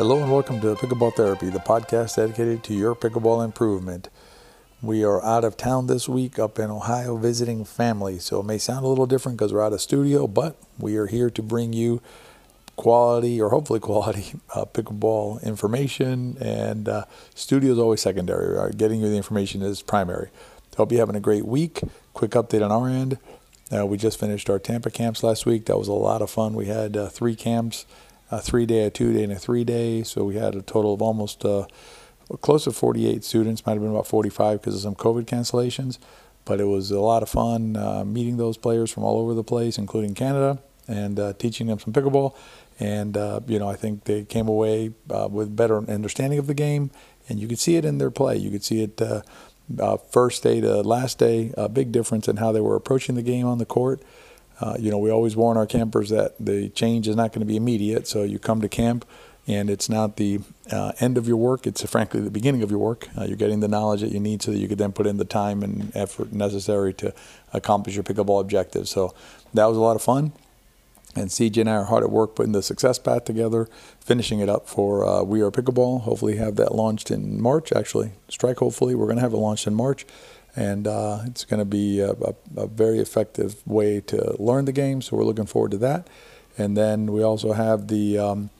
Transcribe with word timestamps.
Hello 0.00 0.22
and 0.22 0.32
welcome 0.32 0.62
to 0.62 0.74
Pickleball 0.76 1.14
Therapy, 1.14 1.50
the 1.50 1.58
podcast 1.58 2.16
dedicated 2.16 2.64
to 2.64 2.72
your 2.72 2.94
pickleball 2.94 3.44
improvement. 3.44 4.08
We 4.80 5.04
are 5.04 5.22
out 5.22 5.44
of 5.44 5.58
town 5.58 5.88
this 5.88 6.08
week 6.08 6.38
up 6.38 6.58
in 6.58 6.70
Ohio 6.70 7.18
visiting 7.18 7.66
family, 7.66 8.18
so 8.18 8.40
it 8.40 8.44
may 8.44 8.56
sound 8.56 8.86
a 8.86 8.88
little 8.88 9.04
different 9.04 9.36
because 9.36 9.52
we're 9.52 9.62
out 9.62 9.74
of 9.74 9.80
studio, 9.82 10.26
but 10.26 10.56
we 10.78 10.96
are 10.96 11.06
here 11.06 11.28
to 11.28 11.42
bring 11.42 11.74
you 11.74 12.00
quality 12.76 13.38
or 13.42 13.50
hopefully 13.50 13.78
quality 13.78 14.40
uh, 14.54 14.64
pickleball 14.64 15.42
information, 15.42 16.38
and 16.40 16.88
uh, 16.88 17.04
studio 17.34 17.70
is 17.70 17.78
always 17.78 18.00
secondary. 18.00 18.56
Right? 18.56 18.74
Getting 18.74 19.02
you 19.02 19.10
the 19.10 19.18
information 19.18 19.60
is 19.60 19.82
primary. 19.82 20.30
Hope 20.78 20.92
you're 20.92 21.00
having 21.00 21.14
a 21.14 21.20
great 21.20 21.44
week. 21.44 21.82
Quick 22.14 22.30
update 22.30 22.64
on 22.64 22.72
our 22.72 22.88
end. 22.88 23.18
Uh, 23.70 23.84
we 23.84 23.98
just 23.98 24.18
finished 24.18 24.48
our 24.48 24.58
Tampa 24.58 24.90
camps 24.90 25.22
last 25.22 25.44
week. 25.44 25.66
That 25.66 25.76
was 25.76 25.88
a 25.88 25.92
lot 25.92 26.22
of 26.22 26.30
fun. 26.30 26.54
We 26.54 26.68
had 26.68 26.96
uh, 26.96 27.10
three 27.10 27.36
camps 27.36 27.84
a 28.30 28.40
three 28.40 28.66
day, 28.66 28.84
a 28.84 28.90
two 28.90 29.12
day, 29.12 29.24
and 29.24 29.32
a 29.32 29.38
three 29.38 29.64
day. 29.64 30.02
So 30.02 30.24
we 30.24 30.36
had 30.36 30.54
a 30.54 30.62
total 30.62 30.94
of 30.94 31.02
almost 31.02 31.44
uh, 31.44 31.66
close 32.40 32.64
to 32.64 32.72
48 32.72 33.24
students, 33.24 33.66
might 33.66 33.72
have 33.72 33.82
been 33.82 33.90
about 33.90 34.06
45 34.06 34.60
because 34.60 34.74
of 34.74 34.80
some 34.80 34.94
COVID 34.94 35.24
cancellations. 35.24 35.98
But 36.44 36.60
it 36.60 36.64
was 36.64 36.90
a 36.90 37.00
lot 37.00 37.22
of 37.22 37.28
fun 37.28 37.76
uh, 37.76 38.04
meeting 38.04 38.36
those 38.36 38.56
players 38.56 38.90
from 38.90 39.04
all 39.04 39.18
over 39.18 39.34
the 39.34 39.44
place, 39.44 39.78
including 39.78 40.14
Canada, 40.14 40.58
and 40.88 41.20
uh, 41.20 41.32
teaching 41.34 41.66
them 41.66 41.78
some 41.78 41.92
pickleball. 41.92 42.34
And, 42.78 43.16
uh, 43.16 43.40
you 43.46 43.58
know, 43.58 43.68
I 43.68 43.76
think 43.76 44.04
they 44.04 44.24
came 44.24 44.48
away 44.48 44.92
uh, 45.10 45.28
with 45.30 45.54
better 45.54 45.78
understanding 45.78 46.38
of 46.38 46.46
the 46.46 46.54
game. 46.54 46.90
And 47.28 47.38
you 47.38 47.46
could 47.46 47.58
see 47.58 47.76
it 47.76 47.84
in 47.84 47.98
their 47.98 48.10
play. 48.10 48.36
You 48.36 48.50
could 48.50 48.64
see 48.64 48.82
it 48.82 49.00
uh, 49.00 49.96
first 50.10 50.42
day 50.42 50.60
to 50.60 50.80
last 50.80 51.18
day, 51.18 51.52
a 51.56 51.68
big 51.68 51.92
difference 51.92 52.26
in 52.26 52.38
how 52.38 52.52
they 52.52 52.60
were 52.60 52.74
approaching 52.74 53.14
the 53.14 53.22
game 53.22 53.46
on 53.46 53.58
the 53.58 53.66
court. 53.66 54.02
Uh, 54.60 54.76
you 54.78 54.90
know, 54.90 54.98
we 54.98 55.10
always 55.10 55.36
warn 55.36 55.56
our 55.56 55.66
campers 55.66 56.10
that 56.10 56.34
the 56.38 56.68
change 56.70 57.08
is 57.08 57.16
not 57.16 57.32
going 57.32 57.40
to 57.40 57.46
be 57.46 57.56
immediate. 57.56 58.06
So 58.06 58.22
you 58.22 58.38
come 58.38 58.60
to 58.60 58.68
camp, 58.68 59.06
and 59.46 59.70
it's 59.70 59.88
not 59.88 60.16
the 60.16 60.40
uh, 60.70 60.92
end 61.00 61.16
of 61.16 61.26
your 61.26 61.36
work. 61.36 61.66
It's 61.66 61.82
frankly 61.88 62.20
the 62.20 62.30
beginning 62.30 62.62
of 62.62 62.70
your 62.70 62.78
work. 62.78 63.08
Uh, 63.16 63.24
you're 63.24 63.36
getting 63.36 63.60
the 63.60 63.68
knowledge 63.68 64.02
that 64.02 64.12
you 64.12 64.20
need 64.20 64.42
so 64.42 64.50
that 64.50 64.58
you 64.58 64.68
could 64.68 64.78
then 64.78 64.92
put 64.92 65.06
in 65.06 65.16
the 65.16 65.24
time 65.24 65.62
and 65.62 65.94
effort 65.96 66.32
necessary 66.32 66.92
to 66.94 67.14
accomplish 67.52 67.94
your 67.94 68.04
pickleball 68.04 68.40
objectives. 68.40 68.90
So 68.90 69.14
that 69.54 69.64
was 69.66 69.76
a 69.76 69.80
lot 69.80 69.96
of 69.96 70.02
fun. 70.02 70.32
And 71.16 71.28
CJ 71.28 71.62
and 71.62 71.70
I 71.70 71.74
are 71.74 71.84
hard 71.84 72.04
at 72.04 72.10
work 72.10 72.36
putting 72.36 72.52
the 72.52 72.62
success 72.62 72.98
path 72.98 73.24
together, 73.24 73.68
finishing 74.00 74.38
it 74.38 74.48
up 74.48 74.68
for 74.68 75.04
uh, 75.04 75.22
We 75.24 75.40
Are 75.40 75.50
Pickleball. 75.50 76.02
Hopefully, 76.02 76.36
have 76.36 76.54
that 76.56 76.72
launched 76.72 77.10
in 77.10 77.42
March. 77.42 77.72
Actually, 77.72 78.12
strike. 78.28 78.58
Hopefully, 78.58 78.94
we're 78.94 79.06
going 79.06 79.16
to 79.16 79.22
have 79.22 79.32
it 79.32 79.38
launched 79.38 79.66
in 79.66 79.74
March 79.74 80.06
and 80.56 80.86
uh, 80.86 81.20
it's 81.26 81.44
going 81.44 81.58
to 81.58 81.64
be 81.64 82.00
a, 82.00 82.10
a, 82.10 82.34
a, 82.56 82.66
very 82.66 82.98
effective 82.98 83.66
way 83.66 84.00
to 84.00 84.34
learn 84.38 84.64
the 84.64 84.72
game. 84.72 85.00
So 85.00 85.16
we're 85.16 85.24
looking 85.24 85.46
forward 85.46 85.70
to 85.72 85.78
that. 85.78 86.08
And 86.58 86.76
then 86.76 87.12
we 87.12 87.22
also 87.22 87.52
have 87.52 87.88
the 87.88 88.18
um, 88.18 88.50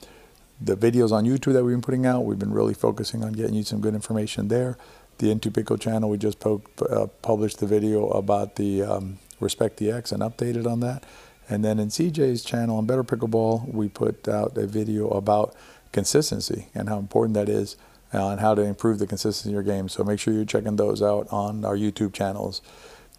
the 0.61 0.77
videos 0.77 1.11
on 1.11 1.25
YouTube 1.25 1.55
that 1.55 1.65
we've 1.65 1.75
been 1.75 1.83
putting 1.83 2.07
out. 2.07 2.25
We've 2.25 2.39
been 2.39 2.53
really 2.53 2.75
focusing 2.75 3.25
on 3.25 3.33
getting 3.33 3.55
you 3.55 3.63
some 3.63 3.81
good 3.81 3.95
information 3.95 4.49
there. 4.49 4.77
The 5.19 5.35
In2Pickle 5.35 5.81
channel, 5.81 6.09
we 6.09 6.19
just 6.19 6.39
po- 6.39 6.63
uh, 6.89 7.07
published 7.23 7.59
the 7.59 7.67
video 7.67 8.09
about 8.09 8.57
the 8.57 8.83
um, 8.83 9.19
Respect 9.39 9.79
the 9.79 9.91
X 9.91 10.13
and 10.13 10.23
updated 10.23 10.71
on 10.71 10.81
that. 10.81 11.05
And 11.49 11.65
then 11.65 11.79
in 11.79 11.89
CJ's 11.89 12.45
channel 12.45 12.77
on 12.79 12.87
Better 12.87 13.03
Pickleball, 13.03 13.73
we 13.73 13.89
put 13.89 14.29
out 14.29 14.57
a 14.57 14.67
video 14.67 15.09
about 15.09 15.55
consistency 15.93 16.67
and 16.75 16.89
how 16.89 16.99
important 16.99 17.35
that 17.35 17.49
is 17.49 17.77
on 18.13 18.39
how 18.39 18.55
to 18.55 18.63
improve 18.63 18.99
the 18.99 19.07
consistency 19.07 19.51
of 19.51 19.55
your 19.55 19.63
game. 19.63 19.89
So 19.89 20.03
make 20.05 20.19
sure 20.19 20.35
you're 20.35 20.45
checking 20.45 20.77
those 20.77 21.03
out 21.03 21.29
on 21.31 21.65
our 21.65 21.77
YouTube 21.77 22.13
channels. 22.13 22.61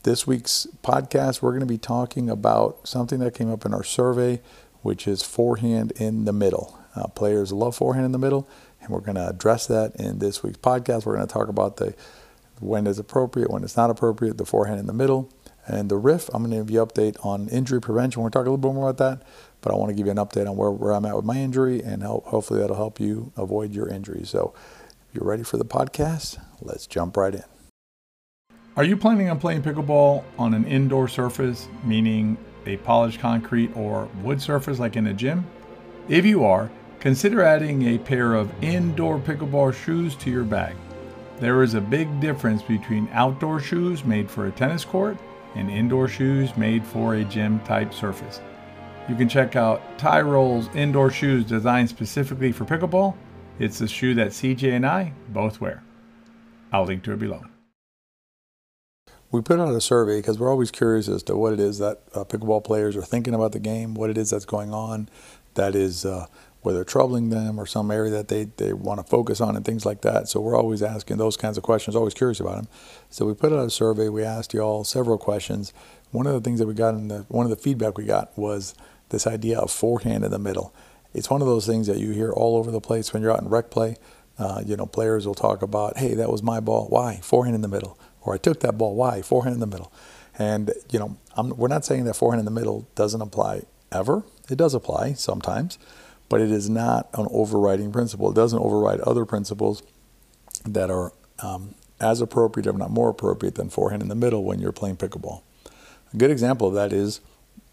This 0.04 0.26
week's 0.26 0.68
podcast, 0.84 1.42
we're 1.42 1.52
going 1.52 1.62
to 1.62 1.66
be 1.66 1.78
talking 1.78 2.30
about 2.30 2.88
something 2.88 3.20
that 3.20 3.36
came 3.36 3.52
up 3.52 3.66
in 3.66 3.74
our 3.74 3.84
survey, 3.84 4.42
which 4.82 5.08
is 5.08 5.22
forehand 5.22 5.92
in 5.96 6.26
the 6.26 6.34
middle. 6.34 6.78
Uh, 6.96 7.08
players 7.08 7.54
love 7.54 7.76
forehand 7.76 8.06
in 8.06 8.12
the 8.12 8.18
middle, 8.18 8.50
and 8.82 8.90
we're 8.90 9.00
going 9.00 9.16
to 9.16 9.30
address 9.30 9.68
that 9.68 9.96
in 9.96 10.20
this 10.20 10.44
week's 10.44 10.58
podcast. 10.58 11.06
We're 11.06 11.16
going 11.16 11.28
to 11.28 11.34
talk 11.34 11.48
about 11.48 11.78
the 11.78 11.94
when 12.60 12.86
it's 12.86 13.00
appropriate, 13.00 13.50
when 13.50 13.64
it's 13.64 13.78
not 13.78 13.90
appropriate, 13.90 14.38
the 14.38 14.46
forehand 14.46 14.80
in 14.80 14.88
the 14.88 14.94
middle, 14.94 15.32
and 15.68 15.90
the 15.90 15.98
riff. 15.98 16.30
I'm 16.34 16.44
going 16.44 16.52
to 16.52 16.58
give 16.58 16.72
you 16.72 16.82
an 16.82 16.88
update 16.88 17.26
on 17.26 17.48
injury 17.50 17.80
prevention. 17.82 18.22
We're 18.22 18.30
going 18.30 18.32
to 18.32 18.38
talk 18.40 18.48
a 18.48 18.52
little 18.52 18.58
bit 18.58 18.76
more 18.76 18.90
about 18.90 19.20
that, 19.20 19.28
but 19.62 19.72
I 19.72 19.76
want 19.76 19.90
to 19.90 19.96
give 19.96 20.06
you 20.06 20.12
an 20.12 20.18
update 20.18 20.50
on 20.50 20.58
where, 20.58 20.72
where 20.72 20.94
I'm 20.94 21.06
at 21.06 21.16
with 21.16 21.26
my 21.26 21.38
injury, 21.38 21.82
and 21.82 22.02
help, 22.02 22.26
hopefully 22.26 22.60
that'll 22.60 22.76
help 22.76 23.00
you 23.00 23.32
avoid 23.38 23.74
your 23.74 23.88
injury. 23.88 24.26
So 24.26 24.54
you're 25.14 25.26
ready 25.26 25.44
for 25.44 25.58
the 25.58 25.66
podcast? 25.66 26.40
Let's 26.62 26.88
jump 26.88 27.18
right 27.18 27.36
in. 27.36 27.44
Are 28.78 28.84
you 28.84 28.96
planning 28.96 29.30
on 29.30 29.40
playing 29.40 29.64
pickleball 29.64 30.24
on 30.38 30.54
an 30.54 30.66
indoor 30.66 31.08
surface, 31.08 31.68
meaning 31.84 32.38
a 32.66 32.78
polished 32.78 33.20
concrete 33.20 33.76
or 33.76 34.08
wood 34.24 34.42
surface 34.42 34.80
like 34.80 34.96
in 34.96 35.08
a 35.08 35.14
gym? 35.14 35.46
If 36.08 36.26
you 36.26 36.46
are, 36.46 36.72
consider 37.00 37.42
adding 37.42 37.88
a 37.88 37.98
pair 37.98 38.34
of 38.34 38.52
indoor 38.64 39.20
pickleball 39.20 39.74
shoes 39.74 40.16
to 40.18 40.32
your 40.32 40.46
bag. 40.46 40.76
There 41.40 41.64
is 41.64 41.74
a 41.74 41.82
big 41.82 42.22
difference 42.22 42.62
between 42.62 43.10
outdoor 43.12 43.60
shoes 43.60 44.06
made 44.06 44.30
for 44.30 44.48
a 44.48 44.52
tennis 44.52 44.86
court 44.86 45.18
and 45.56 45.70
indoor 45.70 46.08
shoes 46.08 46.56
made 46.56 46.86
for 46.86 47.16
a 47.16 47.26
gym 47.26 47.60
type 47.62 47.94
surface. 47.94 48.40
You 49.10 49.16
can 49.16 49.28
check 49.28 49.58
out 49.58 49.82
Tyrol's 49.98 50.74
indoor 50.76 51.12
shoes 51.12 51.44
designed 51.44 51.90
specifically 51.90 52.54
for 52.54 52.64
pickleball 52.64 53.16
it's 53.62 53.78
the 53.78 53.88
shoe 53.88 54.16
that 54.16 54.30
CJ 54.30 54.76
and 54.76 54.86
I 54.86 55.14
both 55.30 55.62
wear. 55.62 55.84
I'll 56.74 56.86
link 56.86 57.04
to 57.04 57.14
it 57.14 57.20
below. 57.20 57.44
We 59.32 59.42
put 59.42 59.60
out 59.60 59.74
a 59.74 59.80
survey 59.80 60.18
because 60.18 60.40
we're 60.40 60.50
always 60.50 60.72
curious 60.72 61.08
as 61.08 61.22
to 61.24 61.38
what 61.38 61.54
it 61.54 61.60
is 61.60 61.78
that 61.78 62.02
uh, 62.14 62.24
pickleball 62.24 62.64
players 62.64 62.98
are 62.98 63.04
thinking 63.04 63.36
about 63.36 63.52
the 63.52 63.60
game, 63.60 63.94
what 63.94 64.10
it 64.10 64.18
is 64.18 64.32
that's 64.32 64.46
going 64.46 64.74
on, 64.74 65.10
that 65.54 65.76
is 65.76 66.06
uh, 66.06 66.26
whether 66.64 66.84
troubling 66.84 67.30
them 67.30 67.60
or 67.60 67.68
some 67.68 67.92
area 67.92 68.12
that 68.12 68.30
they, 68.30 68.46
they 68.58 68.74
want 68.74 69.00
to 69.00 69.06
focus 69.06 69.40
on 69.40 69.56
and 69.56 69.64
things 69.64 69.86
like 69.86 70.02
that. 70.02 70.28
So 70.28 70.42
we're 70.42 70.58
always 70.58 70.82
asking 70.82 71.18
those 71.18 71.38
kinds 71.38 71.56
of 71.56 71.64
questions, 71.64 71.96
always 71.96 72.16
curious 72.16 72.40
about 72.40 72.56
them. 72.56 72.68
So 73.12 73.28
we 73.28 73.36
put 73.36 73.54
out 73.54 73.66
a 73.66 73.70
survey. 73.70 74.10
We 74.10 74.24
asked 74.24 74.56
you 74.56 74.62
all 74.62 74.84
several 74.84 75.20
questions. 75.20 75.72
One 76.10 76.26
of 76.26 76.34
the 76.34 76.42
things 76.42 76.60
that 76.60 76.68
we 76.68 76.74
got 76.74 76.96
in 76.96 77.10
the 77.10 77.26
one 77.30 77.46
of 77.46 77.52
the 77.52 77.56
feedback 77.56 77.98
we 77.98 78.06
got 78.06 78.36
was 78.38 78.74
this 79.10 79.28
idea 79.28 79.60
of 79.60 79.72
forehand 79.72 80.26
in 80.26 80.32
the 80.32 80.40
middle 80.40 80.74
it's 81.14 81.30
one 81.30 81.42
of 81.42 81.48
those 81.48 81.66
things 81.66 81.88
that 81.88 81.98
you 81.98 82.12
hear 82.12 82.32
all 82.32 82.58
over 82.58 82.72
the 82.72 82.82
place 82.82 83.14
when 83.14 83.22
you're 83.22 83.32
out 83.32 83.42
in 83.42 83.50
rec 83.50 83.70
play. 83.70 83.96
Uh, 84.38 84.64
you 84.66 84.76
know, 84.76 84.86
players 84.86 85.28
will 85.28 85.36
talk 85.36 85.62
about, 85.62 85.98
hey, 85.98 86.14
that 86.16 86.32
was 86.32 86.42
my 86.42 86.60
ball. 86.60 86.88
Why? 86.88 87.20
Forehand 87.22 87.54
in 87.54 87.62
the 87.62 87.68
middle. 87.68 88.00
Or 88.22 88.34
I 88.34 88.38
took 88.38 88.62
that 88.62 88.78
ball. 88.78 88.96
Why? 88.96 89.22
Forehand 89.22 89.54
in 89.54 89.60
the 89.60 89.68
middle. 89.68 89.92
And, 90.40 90.72
you 90.90 91.00
know, 91.00 91.18
I'm, 91.36 91.50
we're 91.50 91.68
not 91.68 91.86
saying 91.86 92.06
that 92.06 92.16
forehand 92.16 92.40
in 92.40 92.46
the 92.46 92.52
middle 92.52 92.88
doesn't 92.96 93.22
apply 93.22 93.64
ever. 93.92 94.24
It 94.50 94.58
does 94.58 94.74
apply 94.74 95.14
sometimes, 95.14 95.78
but 96.30 96.42
it 96.42 96.50
is 96.50 96.70
not 96.70 97.10
an 97.14 97.28
overriding 97.30 97.92
principle. 97.92 98.32
It 98.32 98.36
doesn't 98.36 98.58
override 98.58 99.02
other 99.02 99.26
principles 99.26 99.84
that 100.66 100.90
are 100.90 101.14
um, 101.44 101.76
as 102.00 102.22
appropriate, 102.22 102.68
if 102.68 102.76
not 102.76 102.90
more 102.90 103.10
appropriate, 103.10 103.56
than 103.56 103.70
forehand 103.70 104.02
in 104.02 104.08
the 104.08 104.16
middle 104.16 104.44
when 104.44 104.60
you're 104.60 104.72
playing 104.72 104.98
pickleball. 104.98 105.42
A 106.14 106.18
good 106.18 106.32
example 106.32 106.68
of 106.68 106.74
that 106.74 106.94
is 106.94 107.20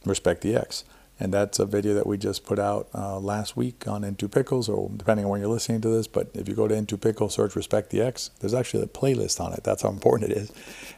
respect 0.04 0.42
the 0.42 0.54
X 0.54 0.84
and 1.20 1.34
that's 1.34 1.58
a 1.58 1.66
video 1.66 1.94
that 1.94 2.06
we 2.06 2.16
just 2.16 2.44
put 2.44 2.60
out 2.60 2.88
uh, 2.94 3.18
last 3.18 3.56
week 3.56 3.88
on 3.88 4.02
In2Pickles, 4.02 4.68
or 4.68 4.88
depending 4.96 5.24
on 5.24 5.30
when 5.32 5.40
you're 5.40 5.50
listening 5.50 5.80
to 5.80 5.88
this. 5.88 6.06
But 6.06 6.30
if 6.32 6.48
you 6.48 6.54
go 6.54 6.68
to 6.68 6.74
In2Pickles, 6.74 7.32
search 7.32 7.56
Respect 7.56 7.90
the 7.90 8.00
X, 8.00 8.30
there's 8.38 8.54
actually 8.54 8.84
a 8.84 8.86
playlist 8.86 9.40
on 9.40 9.52
it. 9.52 9.64
That's 9.64 9.82
how 9.82 9.88
important 9.88 10.30
it 10.30 10.36
is. 10.36 10.52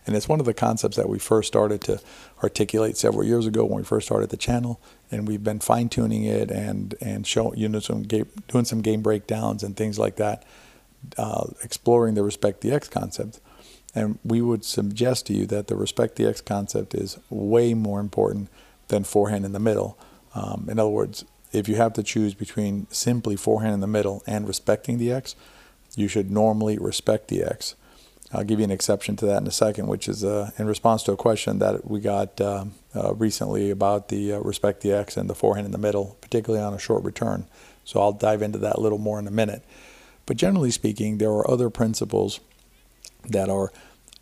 And 0.06 0.14
it's 0.14 0.28
one 0.28 0.38
of 0.38 0.44
the 0.44 0.52
concepts 0.52 0.96
that 0.96 1.08
we 1.08 1.18
first 1.18 1.48
started 1.48 1.80
to 1.82 2.00
articulate 2.42 2.98
several 2.98 3.24
years 3.24 3.46
ago 3.46 3.64
when 3.64 3.78
we 3.78 3.82
first 3.82 4.06
started 4.06 4.28
the 4.28 4.36
channel. 4.36 4.78
And 5.10 5.26
we've 5.26 5.42
been 5.42 5.58
fine 5.58 5.88
tuning 5.88 6.24
it 6.24 6.50
and, 6.50 6.94
and 7.00 7.26
showing, 7.26 7.58
you 7.58 7.68
know, 7.68 7.80
some 7.80 8.02
game, 8.02 8.28
doing 8.46 8.66
some 8.66 8.82
game 8.82 9.00
breakdowns 9.00 9.62
and 9.62 9.74
things 9.74 9.98
like 9.98 10.16
that, 10.16 10.44
uh, 11.16 11.46
exploring 11.64 12.14
the 12.14 12.22
Respect 12.22 12.60
the 12.60 12.72
X 12.72 12.88
concept. 12.88 13.40
And 13.94 14.18
we 14.22 14.42
would 14.42 14.66
suggest 14.66 15.26
to 15.26 15.32
you 15.32 15.46
that 15.46 15.68
the 15.68 15.76
Respect 15.76 16.16
the 16.16 16.26
X 16.26 16.42
concept 16.42 16.94
is 16.94 17.18
way 17.30 17.72
more 17.72 18.00
important 18.00 18.50
than 18.88 19.02
forehand 19.02 19.46
in 19.46 19.52
the 19.52 19.58
middle 19.58 19.96
um, 20.34 20.68
in 20.70 20.78
other 20.78 20.90
words, 20.90 21.24
if 21.52 21.68
you 21.68 21.76
have 21.76 21.92
to 21.94 22.02
choose 22.02 22.34
between 22.34 22.86
simply 22.90 23.36
forehand 23.36 23.74
in 23.74 23.80
the 23.80 23.86
middle 23.86 24.22
and 24.26 24.46
respecting 24.46 24.98
the 24.98 25.12
X, 25.12 25.34
you 25.96 26.08
should 26.08 26.30
normally 26.30 26.78
respect 26.78 27.28
the 27.28 27.42
X. 27.42 27.74
I'll 28.32 28.44
give 28.44 28.60
you 28.60 28.64
an 28.64 28.70
exception 28.70 29.16
to 29.16 29.26
that 29.26 29.42
in 29.42 29.46
a 29.48 29.52
second, 29.52 29.88
which 29.88 30.08
is 30.08 30.22
uh, 30.22 30.52
in 30.56 30.68
response 30.68 31.02
to 31.04 31.12
a 31.12 31.16
question 31.16 31.58
that 31.58 31.90
we 31.90 31.98
got 31.98 32.40
uh, 32.40 32.66
uh, 32.94 33.14
recently 33.14 33.70
about 33.70 34.08
the 34.08 34.34
uh, 34.34 34.38
respect 34.38 34.82
the 34.82 34.92
X 34.92 35.16
and 35.16 35.28
the 35.28 35.34
forehand 35.34 35.66
in 35.66 35.72
the 35.72 35.78
middle, 35.78 36.16
particularly 36.20 36.64
on 36.64 36.72
a 36.72 36.78
short 36.78 37.02
return. 37.02 37.46
So 37.84 38.00
I'll 38.00 38.12
dive 38.12 38.40
into 38.40 38.58
that 38.58 38.76
a 38.76 38.80
little 38.80 38.98
more 38.98 39.18
in 39.18 39.26
a 39.26 39.32
minute. 39.32 39.64
But 40.26 40.36
generally 40.36 40.70
speaking, 40.70 41.18
there 41.18 41.30
are 41.30 41.50
other 41.50 41.70
principles 41.70 42.38
that 43.28 43.48
are 43.48 43.72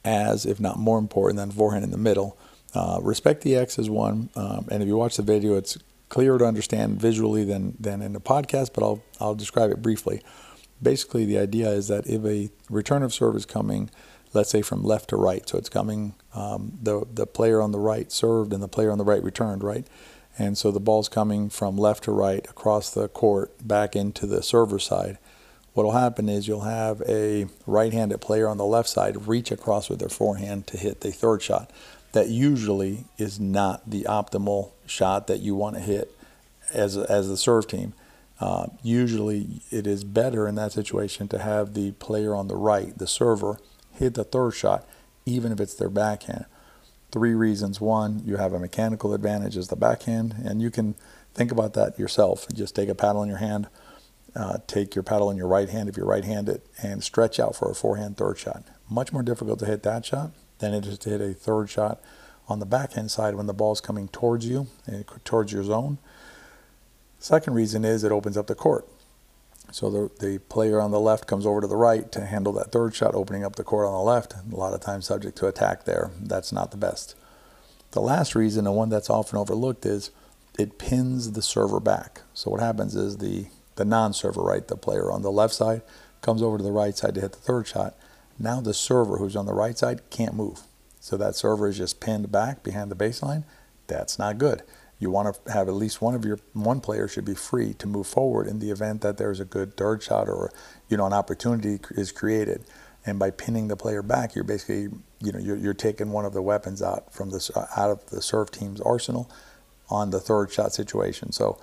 as, 0.07 0.47
if 0.47 0.59
not 0.59 0.79
more 0.79 0.99
important 0.99 1.37
than 1.37 1.51
forehand 1.51 1.85
in 1.85 1.91
the 1.91 1.99
middle. 1.99 2.39
Uh, 2.75 2.99
respect 3.03 3.43
the 3.43 3.57
X 3.57 3.79
is 3.79 3.91
one, 3.91 4.31
um, 4.37 4.67
and 4.71 4.83
if 4.83 4.89
you 4.89 4.97
watch 4.97 5.17
the 5.17 5.23
video, 5.23 5.55
it's 5.55 5.77
clearer 6.19 6.37
to 6.37 6.45
understand 6.45 7.01
visually 7.01 7.45
than, 7.45 7.77
than 7.79 8.03
in 8.03 8.17
a 8.17 8.21
podcast, 8.21 8.71
but 8.75 8.83
I'll, 8.83 9.01
I'll 9.21 9.37
describe 9.37 9.71
it 9.71 9.81
briefly. 9.81 10.21
Basically, 10.83 11.25
the 11.25 11.39
idea 11.39 11.69
is 11.69 11.87
that 11.87 12.09
if 12.09 12.25
a 12.25 12.51
return 12.69 13.05
of 13.05 13.15
serve 13.15 13.37
is 13.37 13.47
coming, 13.47 13.89
let's 14.35 14.51
say 14.51 14.61
from 14.61 14.83
left 14.83 15.11
to 15.11 15.17
right, 15.17 15.49
so 15.49 15.57
it's 15.57 15.69
coming, 15.69 16.17
um, 16.35 16.77
the, 16.83 17.07
the 17.15 17.25
player 17.25 17.63
on 17.63 17.71
the 17.71 17.79
right 17.79 18.11
served 18.11 18.53
and 18.53 18.61
the 18.61 18.67
player 18.67 18.91
on 18.91 18.99
the 18.99 19.05
right 19.05 19.23
returned, 19.23 19.63
right? 19.63 19.87
And 20.37 20.59
so 20.59 20.73
the 20.73 20.81
ball's 20.81 21.09
coming 21.09 21.51
from 21.51 21.77
left 21.77 22.03
to 22.05 22.11
right 22.11 22.45
across 22.51 22.91
the 22.91 23.07
court 23.07 23.53
back 23.65 23.95
into 23.95 24.27
the 24.27 24.43
server 24.43 24.81
side. 24.81 25.19
What 25.75 25.85
will 25.85 25.93
happen 25.93 26.29
is 26.29 26.49
you'll 26.49 26.63
have 26.63 27.01
a 27.09 27.47
right 27.65 27.93
handed 27.93 28.21
player 28.21 28.49
on 28.49 28.57
the 28.57 28.65
left 28.65 28.89
side 28.89 29.29
reach 29.29 29.53
across 29.53 29.89
with 29.89 30.01
their 30.01 30.09
forehand 30.09 30.67
to 30.67 30.79
hit 30.79 31.03
the 31.03 31.13
third 31.13 31.43
shot. 31.43 31.71
That 32.13 32.29
usually 32.29 33.05
is 33.19 33.39
not 33.39 33.91
the 33.91 34.05
optimal 34.05 34.73
shot 34.87 35.27
that 35.27 35.41
you 35.41 35.55
want 35.55 35.77
to 35.77 35.83
hit 35.83 36.15
as, 36.73 36.97
a, 36.97 37.11
as 37.11 37.29
the 37.29 37.37
serve 37.37 37.67
team. 37.67 37.93
Uh, 38.41 38.69
usually, 38.83 39.63
it 39.71 39.87
is 39.87 40.05
better 40.05 40.47
in 40.47 40.55
that 40.55 40.73
situation 40.73 41.29
to 41.29 41.39
have 41.39 41.75
the 41.75 41.93
player 41.93 42.35
on 42.35 42.49
the 42.49 42.57
right, 42.57 42.97
the 42.97 43.07
server, 43.07 43.59
hit 43.93 44.15
the 44.15 44.25
third 44.25 44.53
shot, 44.53 44.87
even 45.27 45.51
if 45.51 45.61
it's 45.61 45.75
their 45.75 45.89
backhand. 45.89 46.47
Three 47.11 47.35
reasons. 47.35 47.81
One, 47.81 48.23
you 48.25 48.37
have 48.37 48.53
a 48.53 48.59
mechanical 48.59 49.13
advantage 49.13 49.57
as 49.57 49.69
the 49.69 49.77
backhand, 49.77 50.37
and 50.45 50.63
you 50.63 50.71
can 50.71 50.95
think 51.35 51.51
about 51.51 51.75
that 51.75 51.99
yourself. 51.99 52.47
Just 52.55 52.77
take 52.77 52.89
a 52.89 52.95
paddle 52.95 53.23
in 53.23 53.29
your 53.29 53.39
hand, 53.39 53.67
uh, 54.37 54.59
take 54.67 54.95
your 54.95 55.03
paddle 55.03 55.31
in 55.31 55.37
your 55.37 55.49
right 55.49 55.69
hand 55.69 55.89
if 55.89 55.97
you're 55.97 56.07
right 56.07 56.25
handed, 56.25 56.63
and 56.81 57.03
stretch 57.03 57.41
out 57.41 57.57
for 57.57 57.71
a 57.71 57.75
forehand 57.75 58.17
third 58.17 58.39
shot. 58.39 58.65
Much 58.89 59.13
more 59.13 59.23
difficult 59.23 59.59
to 59.59 59.67
hit 59.67 59.83
that 59.83 60.07
shot 60.07 60.31
than 60.59 60.75
it 60.75 60.87
is 60.87 60.99
to 60.99 61.11
hit 61.11 61.21
a 61.21 61.35
third 61.35 61.71
shot 61.71 62.01
on 62.49 62.59
the 62.59 62.67
backhand 62.67 63.11
side 63.11 63.35
when 63.35 63.47
the 63.47 63.55
ball's 63.55 63.81
coming 63.81 64.09
towards 64.09 64.47
you, 64.47 64.67
eh, 64.91 65.03
towards 65.25 65.53
your 65.53 65.65
zone 65.65 65.99
Second 67.19 67.55
reason 67.55 67.85
is 67.85 68.05
it 68.05 68.13
opens 68.13 68.37
up 68.37 68.47
the 68.47 68.55
court. 68.55 68.87
So 69.71 69.91
the, 69.91 70.27
the 70.27 70.39
player 70.39 70.81
on 70.81 70.93
the 70.93 71.01
left 71.01 71.27
comes 71.27 71.45
over 71.45 71.61
to 71.61 71.67
the 71.67 71.77
right 71.77 72.11
to 72.13 72.25
handle 72.25 72.53
that 72.55 72.73
third 72.73 72.95
shot, 72.95 73.15
opening 73.15 73.45
up 73.45 73.57
the 73.57 73.65
court 73.65 73.87
on 73.87 73.93
the 73.93 73.99
left. 73.99 74.35
A 74.35 74.57
lot 74.57 74.73
of 74.73 74.81
times 74.81 75.07
subject 75.07 75.37
to 75.39 75.47
attack 75.47 75.85
there. 75.85 76.11
That's 76.21 76.53
not 76.53 76.71
the 76.71 76.77
best. 76.77 77.15
The 77.91 78.01
last 78.01 78.35
reason, 78.35 78.67
and 78.67 78.77
one 78.77 78.89
that's 78.89 79.11
often 79.11 79.39
overlooked, 79.39 79.85
is 79.85 80.11
it 80.59 80.79
pins 80.79 81.33
the 81.33 81.43
server 81.43 81.81
back. 81.81 82.23
So 82.35 82.51
what 82.51 82.61
happens 82.61 82.95
is 82.95 83.19
the, 83.19 83.47
the 83.75 83.85
non-server, 83.85 84.43
right, 84.43 84.67
the 84.67 84.77
player 84.77 85.11
on 85.11 85.23
the 85.23 85.31
left 85.31 85.55
side, 85.55 85.83
comes 86.23 86.43
over 86.43 86.57
to 86.57 86.65
the 86.65 86.73
right 86.73 86.97
side 86.97 87.15
to 87.17 87.21
hit 87.21 87.33
the 87.33 87.39
third 87.39 87.67
shot. 87.67 87.95
Now 88.39 88.61
the 88.61 88.75
server 88.75 89.19
who's 89.19 89.37
on 89.37 89.47
the 89.47 89.55
right 89.55 89.77
side 89.77 90.11
can't 90.11 90.35
move. 90.35 90.61
So 91.01 91.17
that 91.17 91.37
server 91.37 91.69
is 91.69 91.79
just 91.79 92.01
pinned 92.01 92.31
back 92.31 92.63
behind 92.63 92.91
the 92.91 92.97
baseline. 92.97 93.45
That's 93.87 94.19
not 94.19 94.39
good 94.39 94.63
you 94.99 95.11
want 95.11 95.35
to 95.35 95.53
have 95.53 95.69
at 95.69 95.75
least 95.75 96.03
one 96.03 96.15
of 96.15 96.25
your 96.25 96.39
one 96.53 96.81
player 96.81 97.07
should 97.07 97.25
be 97.25 97.35
free 97.35 97.73
to 97.75 97.87
move 97.87 98.07
forward 98.07 98.47
in 98.47 98.59
the 98.59 98.71
event 98.71 99.01
that 99.03 99.17
there's 99.17 99.41
a 99.41 99.45
good 99.45 99.77
third 99.77 100.03
shot 100.03 100.29
or 100.29 100.51
you 100.89 100.97
know 100.97 101.07
an 101.07 101.13
opportunity 101.13 101.79
is 101.91 102.11
created 102.13 102.63
and 103.07 103.19
by 103.19 103.31
pinning 103.31 103.69
the 103.69 103.77
player 103.77 104.03
back 104.03 104.35
you're 104.35 104.45
basically 104.45 104.89
you 105.21 105.33
know 105.33 105.39
you're, 105.39 105.57
you're 105.57 105.75
taking 105.75 106.11
one 106.11 106.25
of 106.25 106.33
the 106.33 106.43
weapons 106.43 106.83
out 106.83 107.13
from 107.13 107.31
this 107.31 107.51
out 107.57 107.91
of 107.91 108.05
the 108.11 108.21
serve 108.21 108.51
team's 108.51 108.81
arsenal 108.81 109.31
on 109.89 110.11
the 110.11 110.21
third 110.21 110.51
shot 110.51 110.73
situation 110.73 111.33
so 111.33 111.59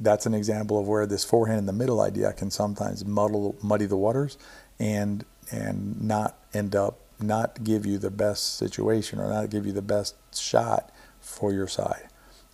that's 0.00 0.26
an 0.26 0.34
example 0.34 0.78
of 0.78 0.86
where 0.86 1.06
this 1.06 1.24
forehand 1.24 1.58
in 1.58 1.66
the 1.66 1.72
middle 1.72 2.00
idea 2.00 2.32
can 2.32 2.50
sometimes 2.50 3.04
muddle 3.04 3.56
muddy 3.62 3.86
the 3.86 3.96
waters 3.96 4.36
and 4.80 5.24
and 5.50 6.00
not 6.00 6.38
end 6.52 6.74
up 6.74 6.98
not 7.20 7.64
give 7.64 7.84
you 7.84 7.98
the 7.98 8.10
best 8.10 8.56
situation 8.56 9.18
or 9.18 9.28
not 9.28 9.50
give 9.50 9.66
you 9.66 9.72
the 9.72 9.82
best 9.82 10.14
shot 10.32 10.92
for 11.20 11.52
your 11.52 11.66
side 11.66 12.08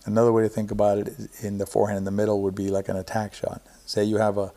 Another 0.05 0.31
way 0.31 0.43
to 0.43 0.49
think 0.49 0.69
about 0.69 0.99
it 0.99 1.13
in 1.41 1.57
the 1.57 1.65
forehand 1.65 1.97
in 1.97 2.03
the 2.03 2.11
middle 2.11 2.43
would 2.43 2.53
be 2.53 2.69
like 2.69 2.89
an 2.89 2.95
attack 2.95 3.33
shot. 3.33 3.61
Say 3.87 4.03
you 4.03 4.17
have 4.17 4.37
a, 4.37 4.53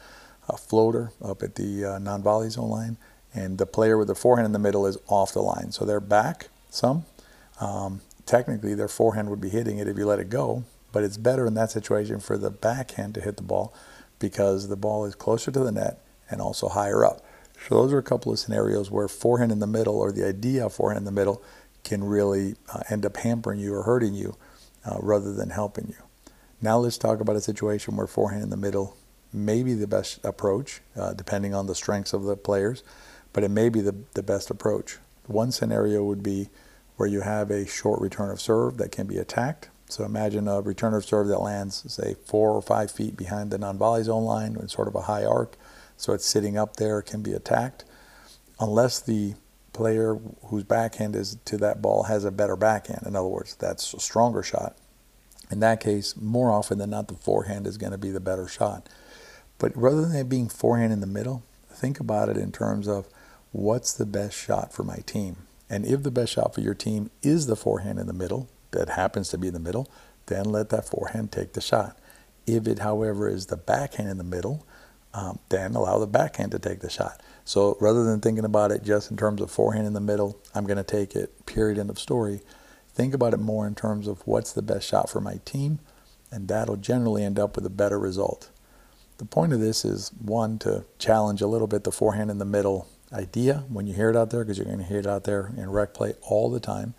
a 0.47 0.59
floater 0.59 1.11
up 1.23 1.43
at 1.43 1.55
the 1.55 1.85
uh, 1.87 1.99
non-volley 1.99 2.51
zone 2.51 2.69
line, 2.69 2.99
and 3.35 3.57
the 3.57 3.65
player 3.65 3.97
with 3.97 4.09
the 4.09 4.15
forehand 4.15 4.45
in 4.45 4.53
the 4.53 4.59
middle 4.59 4.87
is 4.87 4.99
off 5.09 5.33
the 5.33 5.41
line. 5.41 5.73
So 5.73 5.87
they're 5.87 6.01
back 6.01 6.49
some. 6.69 7.07
Um, 7.63 8.03
technically, 8.27 8.75
their 8.75 8.89
forehand 8.89 9.31
would 9.31 9.41
be 9.41 9.49
hitting 9.49 9.79
it 9.79 9.89
if 9.89 9.97
you 9.97 10.05
let 10.05 10.19
it 10.19 10.29
go, 10.29 10.65
but 10.93 11.03
it's 11.03 11.17
better 11.17 11.47
in 11.47 11.55
that 11.55 11.71
situation 11.71 12.21
for 12.21 12.37
the 12.37 12.51
backhand 12.51 13.15
to 13.15 13.23
hit 13.23 13.39
the 13.39 13.43
ball 13.43 13.73
because 14.19 14.69
the 14.69 14.77
ball 14.77 15.07
is 15.07 15.15
closer 15.15 15.51
to 15.51 15.61
the 15.61 15.73
net 15.73 15.99
and 16.29 16.43
also 16.43 16.69
higher 16.69 17.07
up. 17.07 17.25
So 17.67 17.75
those 17.75 17.93
are 17.93 17.99
a 17.99 18.03
couple 18.03 18.33
of 18.33 18.39
scenarios 18.39 18.91
where 18.91 19.09
forehand 19.09 19.53
in 19.53 19.59
the 19.59 19.67
middle 19.67 19.99
or 19.99 20.13
the 20.13 20.27
idea 20.27 20.67
of 20.67 20.75
forehand 20.75 21.01
in 21.01 21.05
the 21.05 21.21
middle 21.21 21.43
can 21.85 22.05
really 22.05 22.57
uh, 22.73 22.83
end 22.91 23.05
up 23.05 23.17
hampering 23.17 23.61
you 23.61 23.75
or 23.75 23.83
hurting 23.83 24.15
you 24.15 24.37
uh, 24.85 24.97
rather 25.01 25.33
than 25.33 25.51
helping 25.51 25.89
you. 25.89 26.33
Now 26.61 26.79
let's 26.79 26.99
talk 26.99 27.21
about 27.21 27.37
a 27.37 27.41
situation 27.41 27.97
where 27.97 28.07
forehand 28.07 28.43
in 28.43 28.51
the 28.51 28.57
middle 28.57 28.97
may 29.33 29.63
be 29.63 29.75
the 29.75 29.87
best 29.87 30.25
approach, 30.25 30.81
uh, 30.97 31.13
depending 31.13 31.55
on 31.55 31.67
the 31.67 31.75
strengths 31.75 32.13
of 32.13 32.25
the 32.25 32.37
players, 32.37 32.83
but 33.33 33.45
it 33.45 33.51
may 33.51 33.69
be 33.69 33.81
the, 33.81 33.95
the 34.15 34.23
best 34.23 34.51
approach. 34.51 34.99
One 35.27 35.53
scenario 35.53 36.03
would 36.05 36.23
be 36.23 36.49
where 36.97 37.09
you 37.09 37.21
have 37.21 37.51
a 37.51 37.67
short 37.67 38.01
return 38.01 38.31
of 38.31 38.41
serve 38.41 38.79
that 38.79 38.91
can 38.91 39.07
be 39.07 39.19
attacked. 39.19 39.69
So 39.89 40.05
imagine 40.05 40.49
a 40.49 40.61
return 40.61 40.95
of 40.95 41.05
serve 41.05 41.29
that 41.29 41.41
lands, 41.41 41.85
say, 41.93 42.17
four 42.27 42.53
or 42.53 42.63
five 42.63 42.91
feet 42.91 43.17
behind 43.17 43.51
the 43.51 43.59
non-volley 43.59 44.03
zone 44.03 44.25
line 44.25 44.57
in 44.57 44.69
sort 44.69 44.89
of 44.89 44.95
a 44.95 45.03
high 45.03 45.25
arc. 45.25 45.57
So 45.99 46.15
it's 46.15 46.25
sitting 46.25 46.57
up 46.57 46.77
there, 46.77 47.03
can 47.03 47.23
be 47.23 47.33
attacked. 47.33 47.85
Unless 48.59 49.01
the 49.01 49.35
player 49.73 50.19
whose 50.47 50.65
backhand 50.65 51.15
is 51.15 51.37
to 51.45 51.59
that 51.59 51.83
ball 51.83 52.05
has 52.05 52.25
a 52.25 52.31
better 52.31 52.57
backhand. 52.57 53.07
In 53.07 53.15
other 53.15 53.29
words, 53.29 53.55
that's 53.57 53.93
a 53.93 54.01
stronger 54.01 54.43
shot. 54.43 54.77
In 55.51 55.61
that 55.61 55.81
case, 55.81 56.17
more 56.17 56.51
often 56.51 56.79
than 56.79 56.91
not, 56.91 57.09
the 57.09 57.15
forehand 57.15 57.67
is 57.67 57.79
going 57.79 57.93
to 57.93 57.99
be 57.99 58.11
the 58.11 58.21
better 58.21 58.49
shot. 58.49 58.89
But 59.59 59.77
rather 59.77 60.03
than 60.03 60.17
it 60.17 60.29
being 60.29 60.49
forehand 60.49 60.93
in 60.93 61.01
the 61.01 61.07
middle, 61.07 61.43
think 61.71 62.01
about 62.01 62.29
it 62.29 62.37
in 62.37 62.53
terms 62.53 62.87
of 62.87 63.09
what's 63.53 63.93
the 63.93 64.07
best 64.07 64.37
shot 64.37 64.73
for 64.73 64.85
my 64.85 64.99
team. 65.07 65.37
And 65.69 65.85
if 65.85 66.03
the 66.03 66.11
best 66.11 66.33
shot 66.33 66.55
for 66.55 66.61
your 66.61 66.75
team 66.75 67.11
is 67.23 67.47
the 67.47 67.57
forehand 67.57 67.99
in 67.99 68.07
the 68.07 68.13
middle, 68.13 68.49
that 68.71 68.91
happens 68.91 69.31
to 69.31 69.39
be 69.39 69.49
in 69.49 69.55
the 69.55 69.61
middle, 69.61 69.91
then 70.27 70.45
let 70.45 70.69
that 70.71 70.89
forehand 70.89 71.33
take 71.33 71.55
the 71.55 71.61
shot. 71.61 71.99
If 72.47 72.67
it, 72.67 72.81
however, 72.81 73.29
is 73.29 73.47
the 73.47 73.57
backhand 73.57 74.09
in 74.09 74.19
the 74.19 74.25
middle, 74.25 74.67
um, 75.15 75.39
then 75.49 75.75
allow 75.75 75.99
the 75.99 76.07
backhand 76.07 76.53
to 76.53 76.59
take 76.59 76.81
the 76.81 76.91
shot. 76.91 77.23
So 77.45 77.77
rather 77.81 78.05
than 78.05 78.21
thinking 78.21 78.45
about 78.45 78.73
it 78.73 78.85
just 78.85 79.11
in 79.11 79.17
terms 79.17 79.41
of 79.41 79.51
forehand 79.51 79.87
in 79.87 79.95
the 79.95 80.01
middle, 80.01 80.39
I'm 80.55 80.67
going 80.67 80.77
to 80.77 80.85
take 80.85 81.17
it, 81.17 81.47
period, 81.47 81.79
end 81.79 81.91
of 81.91 81.99
story. 81.99 82.41
Think 82.93 83.15
about 83.15 83.33
it 83.33 83.39
more 83.39 83.67
in 83.67 83.75
terms 83.75 84.07
of 84.07 84.27
what's 84.27 84.53
the 84.53 84.63
best 84.63 84.87
shot 84.87 85.09
for 85.09 85.21
my 85.21 85.41
team, 85.45 85.79
and 86.31 86.49
that'll 86.49 86.77
generally 86.77 87.25
end 87.25 87.39
up 87.39 87.57
with 87.57 87.65
a 87.65 87.71
better 87.71 87.99
result. 87.99 88.51
The 89.19 89.25
point 89.25 89.53
of 89.53 89.61
this 89.61 89.85
is 89.85 90.13
one, 90.21 90.59
to 90.61 90.85
challenge 90.99 91.41
a 91.41 91.47
little 91.47 91.67
bit 91.67 91.85
the 91.85 91.93
forehand 91.93 92.31
in 92.31 92.39
the 92.39 92.45
middle 92.45 92.89
idea 93.13 93.65
when 93.69 93.87
you 93.87 93.95
hear 93.95 94.11
it 94.11 94.17
out 94.17 94.31
there, 94.31 94.45
because 94.45 94.59
you're 94.59 94.67
going 94.67 94.79
to 94.79 94.85
hear 94.85 95.01
it 95.01 95.07
out 95.07 95.25
there 95.25 95.53
in 95.57 95.71
rec 95.71 95.95
play 95.95 96.15
all 96.23 96.51
the 96.51 96.61
time, 96.61 96.95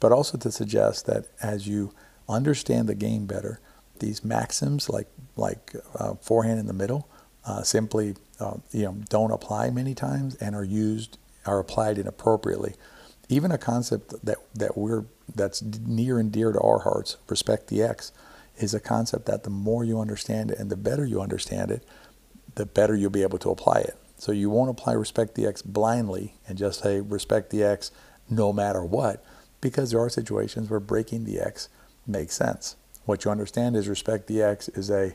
but 0.00 0.12
also 0.12 0.38
to 0.38 0.50
suggest 0.50 1.06
that 1.06 1.26
as 1.42 1.66
you 1.66 1.92
understand 2.28 2.88
the 2.88 2.94
game 2.94 3.26
better, 3.26 3.60
these 3.98 4.24
maxims 4.24 4.88
like 4.88 5.08
like 5.36 5.74
uh, 5.94 6.14
forehand 6.14 6.58
in 6.58 6.66
the 6.66 6.72
middle 6.72 7.08
uh, 7.46 7.62
simply 7.62 8.14
uh, 8.40 8.56
you 8.72 8.84
know 8.84 8.96
don't 9.08 9.30
apply 9.30 9.70
many 9.70 9.94
times 9.94 10.34
and 10.36 10.54
are 10.54 10.64
used 10.64 11.18
are 11.46 11.58
applied 11.58 11.98
inappropriately. 11.98 12.74
Even 13.28 13.50
a 13.50 13.58
concept 13.58 14.14
that 14.24 14.38
that 14.54 14.76
we're 14.76 15.04
that's 15.34 15.62
near 15.62 16.18
and 16.18 16.30
dear 16.32 16.52
to 16.52 16.60
our 16.60 16.80
hearts, 16.80 17.16
respect 17.28 17.68
the 17.68 17.82
X, 17.82 18.12
is 18.56 18.74
a 18.74 18.80
concept 18.80 19.26
that 19.26 19.44
the 19.44 19.50
more 19.50 19.84
you 19.84 20.00
understand 20.00 20.50
it 20.50 20.58
and 20.58 20.70
the 20.70 20.76
better 20.76 21.04
you 21.04 21.20
understand 21.20 21.70
it, 21.70 21.84
the 22.54 22.66
better 22.66 22.94
you'll 22.94 23.10
be 23.10 23.22
able 23.22 23.38
to 23.38 23.50
apply 23.50 23.80
it. 23.80 23.96
So 24.18 24.32
you 24.32 24.48
won't 24.50 24.70
apply 24.70 24.94
respect 24.94 25.34
the 25.34 25.46
X 25.46 25.62
blindly 25.62 26.34
and 26.48 26.56
just 26.56 26.82
say 26.82 27.00
respect 27.00 27.50
the 27.50 27.62
X 27.62 27.90
no 28.30 28.52
matter 28.52 28.82
what, 28.82 29.24
because 29.60 29.90
there 29.90 30.00
are 30.00 30.08
situations 30.08 30.70
where 30.70 30.80
breaking 30.80 31.24
the 31.24 31.38
X 31.38 31.68
makes 32.06 32.34
sense. 32.34 32.76
What 33.04 33.24
you 33.24 33.30
understand 33.30 33.76
is 33.76 33.88
respect 33.88 34.26
the 34.26 34.42
X 34.42 34.68
is 34.70 34.90
a 34.90 35.12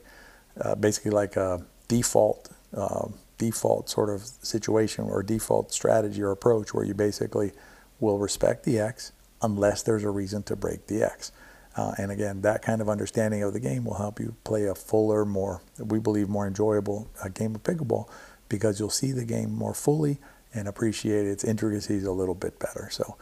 uh, 0.60 0.76
basically 0.76 1.12
like 1.12 1.36
a 1.36 1.66
default 1.92 2.50
uh, 2.74 3.10
default 3.38 3.90
sort 3.90 4.10
of 4.10 4.22
situation 4.22 5.04
or 5.04 5.22
default 5.22 5.74
strategy 5.74 6.22
or 6.22 6.32
approach 6.32 6.74
where 6.74 6.86
you 6.86 6.94
basically 6.94 7.52
will 8.00 8.18
respect 8.18 8.64
the 8.64 8.80
X 8.80 9.12
unless 9.42 9.84
there's 9.84 10.06
a 10.06 10.10
reason 10.10 10.42
to 10.44 10.56
break 10.56 10.88
the 10.88 11.04
X. 11.04 11.34
Uh, 11.76 11.94
and 11.98 12.12
again, 12.12 12.42
that 12.44 12.62
kind 12.62 12.82
of 12.82 12.88
understanding 12.88 13.44
of 13.44 13.52
the 13.52 13.60
game 13.60 13.84
will 13.84 13.96
help 13.96 14.20
you 14.20 14.36
play 14.46 14.68
a 14.68 14.76
fuller, 14.76 15.26
more, 15.26 15.62
we 15.80 16.00
believe, 16.00 16.30
more 16.30 16.48
enjoyable 16.48 17.10
uh, 17.22 17.28
game 17.28 17.56
of 17.56 17.64
pickleball 17.64 18.08
because 18.48 18.80
you'll 18.80 18.90
see 18.90 19.12
the 19.12 19.26
game 19.26 19.52
more 19.54 19.74
fully 19.74 20.20
and 20.54 20.68
appreciate 20.68 21.26
its 21.26 21.44
intricacies 21.44 22.06
a 22.06 22.12
little 22.12 22.36
bit 22.36 22.58
better. 22.60 22.90
So 22.92 23.18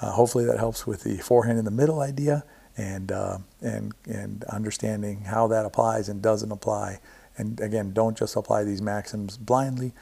uh, 0.00 0.12
hopefully 0.12 0.46
that 0.46 0.58
helps 0.58 0.86
with 0.86 1.04
the 1.04 1.18
forehand 1.18 1.58
in 1.58 1.64
the 1.64 1.70
middle 1.70 2.00
idea 2.00 2.44
and, 2.76 3.12
uh, 3.12 3.38
and, 3.60 3.92
and 4.06 4.42
understanding 4.44 5.22
how 5.22 5.46
that 5.48 5.64
applies 5.66 6.08
and 6.08 6.22
doesn't 6.22 6.50
apply 6.50 7.00
and 7.36 7.60
again, 7.60 7.92
don't 7.92 8.16
just 8.16 8.36
apply 8.36 8.64
these 8.64 8.82
maxims 8.82 9.36
blindly. 9.36 9.92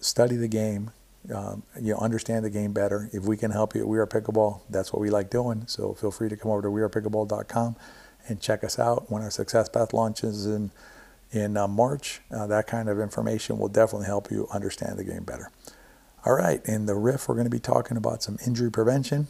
Study 0.00 0.36
the 0.36 0.48
game. 0.48 0.90
Um, 1.34 1.62
you 1.80 1.92
know, 1.92 1.98
understand 1.98 2.44
the 2.44 2.50
game 2.50 2.72
better. 2.72 3.10
If 3.12 3.24
we 3.24 3.36
can 3.36 3.50
help 3.50 3.74
you 3.74 3.82
at 3.82 3.88
We 3.88 3.98
Are 3.98 4.06
Pickleball, 4.06 4.60
that's 4.70 4.92
what 4.92 5.00
we 5.00 5.10
like 5.10 5.28
doing. 5.28 5.64
So 5.66 5.92
feel 5.92 6.10
free 6.10 6.28
to 6.28 6.36
come 6.36 6.50
over 6.50 6.62
to 6.62 6.68
wearepickleball.com 6.68 7.76
and 8.28 8.40
check 8.40 8.64
us 8.64 8.78
out 8.78 9.10
when 9.10 9.22
our 9.22 9.30
Success 9.30 9.68
Path 9.68 9.92
launches 9.92 10.46
in 10.46 10.70
in 11.30 11.56
uh, 11.56 11.68
March. 11.68 12.20
Uh, 12.30 12.46
that 12.46 12.66
kind 12.66 12.88
of 12.88 12.98
information 12.98 13.58
will 13.58 13.68
definitely 13.68 14.06
help 14.06 14.30
you 14.30 14.48
understand 14.52 14.98
the 14.98 15.04
game 15.04 15.24
better. 15.24 15.50
All 16.24 16.34
right, 16.34 16.60
in 16.64 16.86
the 16.86 16.94
riff, 16.94 17.28
we're 17.28 17.34
going 17.34 17.46
to 17.46 17.50
be 17.50 17.60
talking 17.60 17.96
about 17.96 18.22
some 18.22 18.38
injury 18.46 18.70
prevention. 18.70 19.28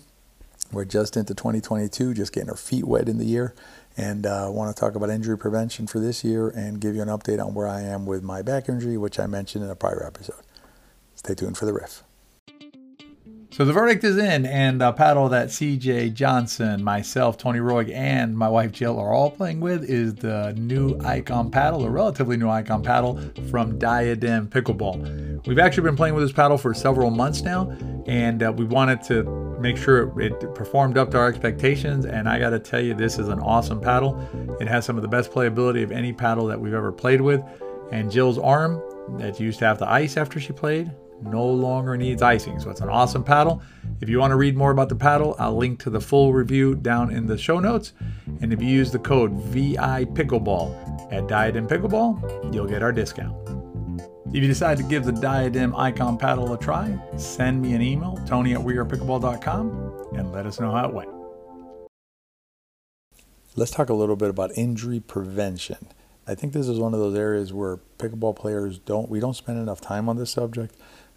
We're 0.70 0.84
just 0.84 1.16
into 1.16 1.34
2022, 1.34 2.14
just 2.14 2.32
getting 2.32 2.50
our 2.50 2.56
feet 2.56 2.84
wet 2.84 3.08
in 3.08 3.18
the 3.18 3.24
year, 3.24 3.54
and 3.96 4.26
uh, 4.26 4.48
want 4.50 4.74
to 4.74 4.78
talk 4.78 4.94
about 4.94 5.08
injury 5.08 5.38
prevention 5.38 5.86
for 5.86 5.98
this 5.98 6.22
year 6.22 6.48
and 6.48 6.80
give 6.80 6.94
you 6.94 7.02
an 7.02 7.08
update 7.08 7.44
on 7.44 7.54
where 7.54 7.66
I 7.66 7.80
am 7.82 8.04
with 8.04 8.22
my 8.22 8.42
back 8.42 8.68
injury, 8.68 8.98
which 8.98 9.18
I 9.18 9.26
mentioned 9.26 9.64
in 9.64 9.70
a 9.70 9.76
prior 9.76 10.04
episode. 10.06 10.42
Stay 11.14 11.34
tuned 11.34 11.56
for 11.56 11.64
the 11.64 11.72
riff. 11.72 12.02
So 13.50 13.64
the 13.64 13.72
verdict 13.72 14.04
is 14.04 14.18
in, 14.18 14.44
and 14.44 14.80
the 14.80 14.92
paddle 14.92 15.30
that 15.30 15.48
CJ 15.48 16.12
Johnson, 16.12 16.84
myself, 16.84 17.38
Tony 17.38 17.58
Roig, 17.60 17.90
and 17.92 18.36
my 18.36 18.48
wife 18.48 18.72
Jill 18.72 19.00
are 19.00 19.12
all 19.12 19.30
playing 19.30 19.60
with 19.60 19.82
is 19.82 20.14
the 20.14 20.52
new 20.56 20.96
Icon 21.02 21.50
paddle, 21.50 21.84
a 21.84 21.90
relatively 21.90 22.36
new 22.36 22.48
Icon 22.50 22.82
paddle 22.82 23.18
from 23.50 23.78
Diadem 23.78 24.48
Pickleball. 24.48 25.44
We've 25.46 25.58
actually 25.58 25.84
been 25.84 25.96
playing 25.96 26.14
with 26.14 26.24
this 26.24 26.32
paddle 26.32 26.58
for 26.58 26.74
several 26.74 27.10
months 27.10 27.40
now, 27.40 27.74
and 28.06 28.42
uh, 28.42 28.52
we 28.54 28.66
wanted 28.66 29.02
to 29.04 29.22
make 29.60 29.76
sure 29.76 30.20
it 30.20 30.54
performed 30.54 30.98
up 30.98 31.10
to 31.12 31.18
our 31.18 31.28
expectations. 31.28 32.04
And 32.04 32.28
I 32.28 32.38
got 32.38 32.50
to 32.50 32.58
tell 32.58 32.80
you, 32.80 32.94
this 32.94 33.18
is 33.18 33.28
an 33.28 33.40
awesome 33.40 33.80
paddle. 33.80 34.18
It 34.60 34.68
has 34.68 34.84
some 34.84 34.96
of 34.96 35.02
the 35.02 35.08
best 35.08 35.30
playability 35.30 35.82
of 35.82 35.92
any 35.92 36.12
paddle 36.12 36.46
that 36.46 36.60
we've 36.60 36.74
ever 36.74 36.92
played 36.92 37.20
with. 37.20 37.42
And 37.90 38.10
Jill's 38.10 38.38
arm 38.38 38.82
that 39.18 39.40
used 39.40 39.58
to 39.60 39.64
have 39.64 39.78
the 39.78 39.88
ice 39.88 40.16
after 40.16 40.38
she 40.38 40.52
played 40.52 40.90
no 41.22 41.44
longer 41.44 41.96
needs 41.96 42.22
icing. 42.22 42.60
So 42.60 42.70
it's 42.70 42.80
an 42.80 42.88
awesome 42.88 43.24
paddle. 43.24 43.62
If 44.00 44.08
you 44.08 44.18
want 44.18 44.30
to 44.30 44.36
read 44.36 44.56
more 44.56 44.70
about 44.70 44.88
the 44.88 44.96
paddle, 44.96 45.34
I'll 45.38 45.56
link 45.56 45.80
to 45.80 45.90
the 45.90 46.00
full 46.00 46.32
review 46.32 46.74
down 46.74 47.12
in 47.12 47.26
the 47.26 47.36
show 47.36 47.58
notes. 47.58 47.92
And 48.40 48.52
if 48.52 48.62
you 48.62 48.68
use 48.68 48.92
the 48.92 48.98
code 48.98 49.32
VI 49.32 50.04
Pickleball 50.06 51.12
at 51.12 51.56
and 51.56 51.68
Pickleball, 51.68 52.54
you'll 52.54 52.66
get 52.66 52.82
our 52.82 52.92
discount. 52.92 53.57
If 54.28 54.42
you 54.42 54.46
decide 54.46 54.76
to 54.76 54.82
give 54.82 55.06
the 55.06 55.12
Diadem 55.12 55.74
Icon 55.74 56.18
paddle 56.18 56.52
a 56.52 56.58
try, 56.58 56.94
send 57.16 57.62
me 57.62 57.72
an 57.72 57.80
email, 57.80 58.22
tony 58.26 58.52
at 58.52 58.60
wearepickleball.com, 58.60 60.08
and 60.12 60.32
let 60.32 60.44
us 60.44 60.60
know 60.60 60.70
how 60.70 60.86
it 60.86 60.92
went. 60.92 61.08
Let's 63.56 63.70
talk 63.70 63.88
a 63.88 63.94
little 63.94 64.16
bit 64.16 64.28
about 64.28 64.50
injury 64.54 65.00
prevention. 65.00 65.88
I 66.26 66.34
think 66.34 66.52
this 66.52 66.68
is 66.68 66.78
one 66.78 66.92
of 66.92 67.00
those 67.00 67.14
areas 67.14 67.54
where 67.54 67.78
pickleball 67.98 68.36
players 68.36 68.78
don't, 68.78 69.08
we 69.08 69.18
don't 69.18 69.32
spend 69.32 69.58
enough 69.58 69.80
time 69.80 70.10
on 70.10 70.18
this 70.18 70.30
subject. 70.30 70.74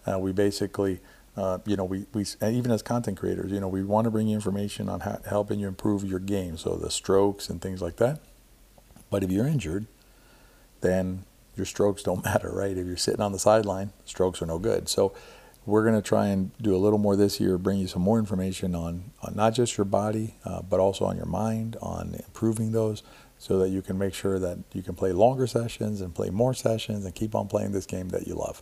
Uh, 0.10 0.18
we 0.18 0.32
basically, 0.32 1.02
uh, 1.36 1.58
you 1.66 1.76
know, 1.76 1.84
we, 1.84 2.06
we 2.14 2.24
even 2.42 2.72
as 2.72 2.82
content 2.82 3.18
creators, 3.18 3.52
you 3.52 3.60
know, 3.60 3.68
we 3.68 3.84
want 3.84 4.06
to 4.06 4.12
bring 4.12 4.30
you 4.30 4.36
information 4.36 4.88
on 4.88 5.02
how, 5.02 5.20
helping 5.30 5.60
you 5.60 5.68
improve 5.68 6.06
your 6.06 6.20
game, 6.20 6.56
so 6.56 6.76
the 6.78 6.90
strokes 6.90 7.50
and 7.50 7.62
things 7.62 7.82
like 7.82 7.98
that. 7.98 8.22
But 9.10 9.22
if 9.22 9.30
you're 9.30 9.48
injured, 9.48 9.86
then 10.80 11.26
your 11.56 11.66
strokes 11.66 12.04
don't 12.04 12.24
matter, 12.26 12.52
right? 12.52 12.78
If 12.78 12.86
you're 12.86 12.98
sitting 12.98 13.22
on 13.22 13.32
the 13.32 13.40
sideline, 13.40 13.92
strokes 14.06 14.42
are 14.42 14.46
no 14.46 14.60
good. 14.60 14.90
So 14.90 15.14
we're 15.66 15.84
going 15.84 15.96
to 15.96 16.02
try 16.02 16.28
and 16.28 16.52
do 16.60 16.76
a 16.76 16.78
little 16.78 16.98
more 16.98 17.16
this 17.16 17.40
year, 17.40 17.58
bring 17.58 17.78
you 17.78 17.88
some 17.88 18.02
more 18.02 18.18
information 18.18 18.74
on, 18.74 19.12
on 19.22 19.36
not 19.36 19.54
just 19.54 19.78
your 19.78 19.86
body, 19.86 20.36
uh, 20.44 20.62
but 20.62 20.80
also 20.80 21.06
on 21.06 21.18
your 21.18 21.28
mind, 21.28 21.78
on 21.82 22.16
improving 22.16 22.72
those, 22.72 23.04
so 23.38 23.60
that 23.60 23.70
you 23.70 23.82
can 23.82 23.98
make 23.98 24.14
sure 24.14 24.40
that 24.40 24.60
you 24.74 24.82
can 24.82 24.96
play 24.96 25.12
longer 25.12 25.48
sessions 25.48 26.02
and 26.02 26.16
play 26.16 26.30
more 26.30 26.54
sessions 26.54 27.06
and 27.06 27.14
keep 27.14 27.36
on 27.36 27.48
playing 27.48 27.72
this 27.72 27.86
game 27.86 28.10
that 28.10 28.28
you 28.28 28.36
love. 28.36 28.62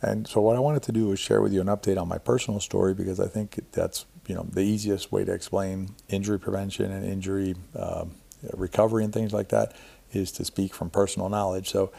And 0.00 0.26
so 0.26 0.40
what 0.40 0.56
I 0.56 0.58
wanted 0.58 0.82
to 0.84 0.92
do 0.92 1.12
is 1.12 1.20
share 1.20 1.40
with 1.40 1.52
you 1.52 1.60
an 1.60 1.68
update 1.68 2.00
on 2.00 2.08
my 2.08 2.18
personal 2.18 2.58
story 2.58 2.94
because 2.94 3.20
I 3.20 3.28
think 3.28 3.60
that's 3.70 4.04
you 4.26 4.34
know 4.34 4.46
the 4.50 4.60
easiest 4.60 5.12
way 5.12 5.24
to 5.24 5.32
explain 5.32 5.94
injury 6.08 6.38
prevention 6.38 6.90
and 6.90 7.04
injury 7.04 7.54
uh, 7.76 8.04
recovery 8.52 9.04
and 9.04 9.12
things 9.12 9.32
like 9.32 9.48
that 9.50 9.76
is 10.12 10.32
to 10.32 10.44
speak 10.44 10.74
from 10.74 10.90
personal 10.90 11.28
knowledge. 11.28 11.70
So 11.70 11.92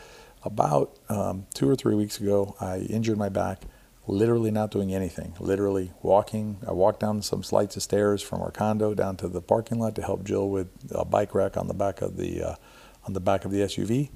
about 0.43 0.98
um, 1.10 1.46
two 1.53 1.70
or 1.70 1.75
three 1.75 1.96
weeks 1.96 2.20
ago, 2.20 2.55
I 2.60 2.79
injured 2.79 3.17
my 3.17 3.29
back, 3.29 3.62
literally 4.08 4.51
not 4.51 4.72
doing 4.72 4.93
anything. 4.93 5.34
Literally 5.39 5.91
walking. 6.01 6.58
I 6.67 6.72
walked 6.72 7.00
down 7.00 7.22
some 7.22 7.41
flights 7.41 7.75
of 7.77 7.84
stairs 7.84 8.22
from 8.22 8.41
our 8.41 8.51
condo 8.51 8.93
down 8.93 9.17
to 9.17 9.27
the 9.27 9.41
parking 9.41 9.79
lot 9.79 9.96
to 9.96 10.01
help 10.01 10.24
Jill 10.24 10.50
with 10.50 10.70
a 10.91 11.05
bike 11.05 11.34
rack 11.34 11.58
on 11.58 11.67
the 11.67 11.74
back 11.74 12.01
of 12.01 12.17
the 12.17 12.43
uh, 12.43 12.55
on 13.05 13.13
the 13.13 13.20
back 13.22 13.46
of 13.46 13.51
the 13.51 13.60
SUV 13.60 14.10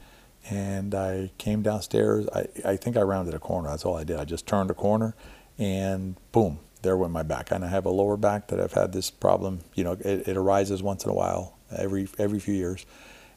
and 0.49 0.95
I 0.95 1.31
came 1.37 1.61
downstairs. 1.61 2.27
I, 2.33 2.47
I 2.65 2.75
think 2.77 2.97
I 2.97 3.01
rounded 3.01 3.33
a 3.33 3.39
corner. 3.39 3.69
That's 3.69 3.85
all 3.85 3.97
I 3.97 4.03
did. 4.03 4.17
I 4.17 4.25
just 4.25 4.47
turned 4.47 4.71
a 4.71 4.73
corner, 4.73 5.15
and 5.57 6.15
boom, 6.31 6.59
there 6.81 6.97
went 6.97 7.11
my 7.13 7.23
back. 7.23 7.51
And 7.51 7.65
I 7.65 7.67
have 7.67 7.85
a 7.85 7.89
lower 7.89 8.17
back 8.17 8.47
that 8.47 8.59
I've 8.59 8.73
had 8.73 8.93
this 8.93 9.09
problem. 9.09 9.61
You 9.75 9.83
know, 9.83 9.91
it, 9.93 10.27
it 10.27 10.37
arises 10.37 10.81
once 10.81 11.03
in 11.03 11.09
a 11.09 11.13
while, 11.13 11.57
every 11.75 12.07
every 12.17 12.39
few 12.39 12.53
years. 12.53 12.85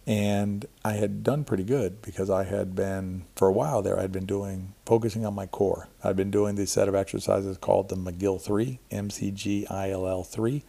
And 0.06 0.66
I 0.84 0.94
had 0.94 1.22
done 1.22 1.44
pretty 1.44 1.62
good 1.62 2.02
because 2.02 2.30
I 2.30 2.44
had 2.44 2.74
been 2.74 3.26
for 3.36 3.48
a 3.48 3.52
while 3.52 3.82
there. 3.82 3.98
I'd 3.98 4.10
been 4.10 4.26
doing 4.26 4.74
focusing 4.86 5.24
on 5.24 5.34
my 5.34 5.46
core. 5.46 5.88
I'd 6.02 6.16
been 6.16 6.30
doing 6.30 6.56
this 6.56 6.72
set 6.72 6.88
of 6.88 6.94
exercises 6.94 7.58
called 7.58 7.90
the 7.90 7.96
McGill 7.96 8.40
Three, 8.40 8.80
M 8.90 9.10
C 9.10 9.30
G 9.30 9.66
I 9.68 9.90
L 9.90 10.08
L 10.08 10.24
Three. 10.24 10.64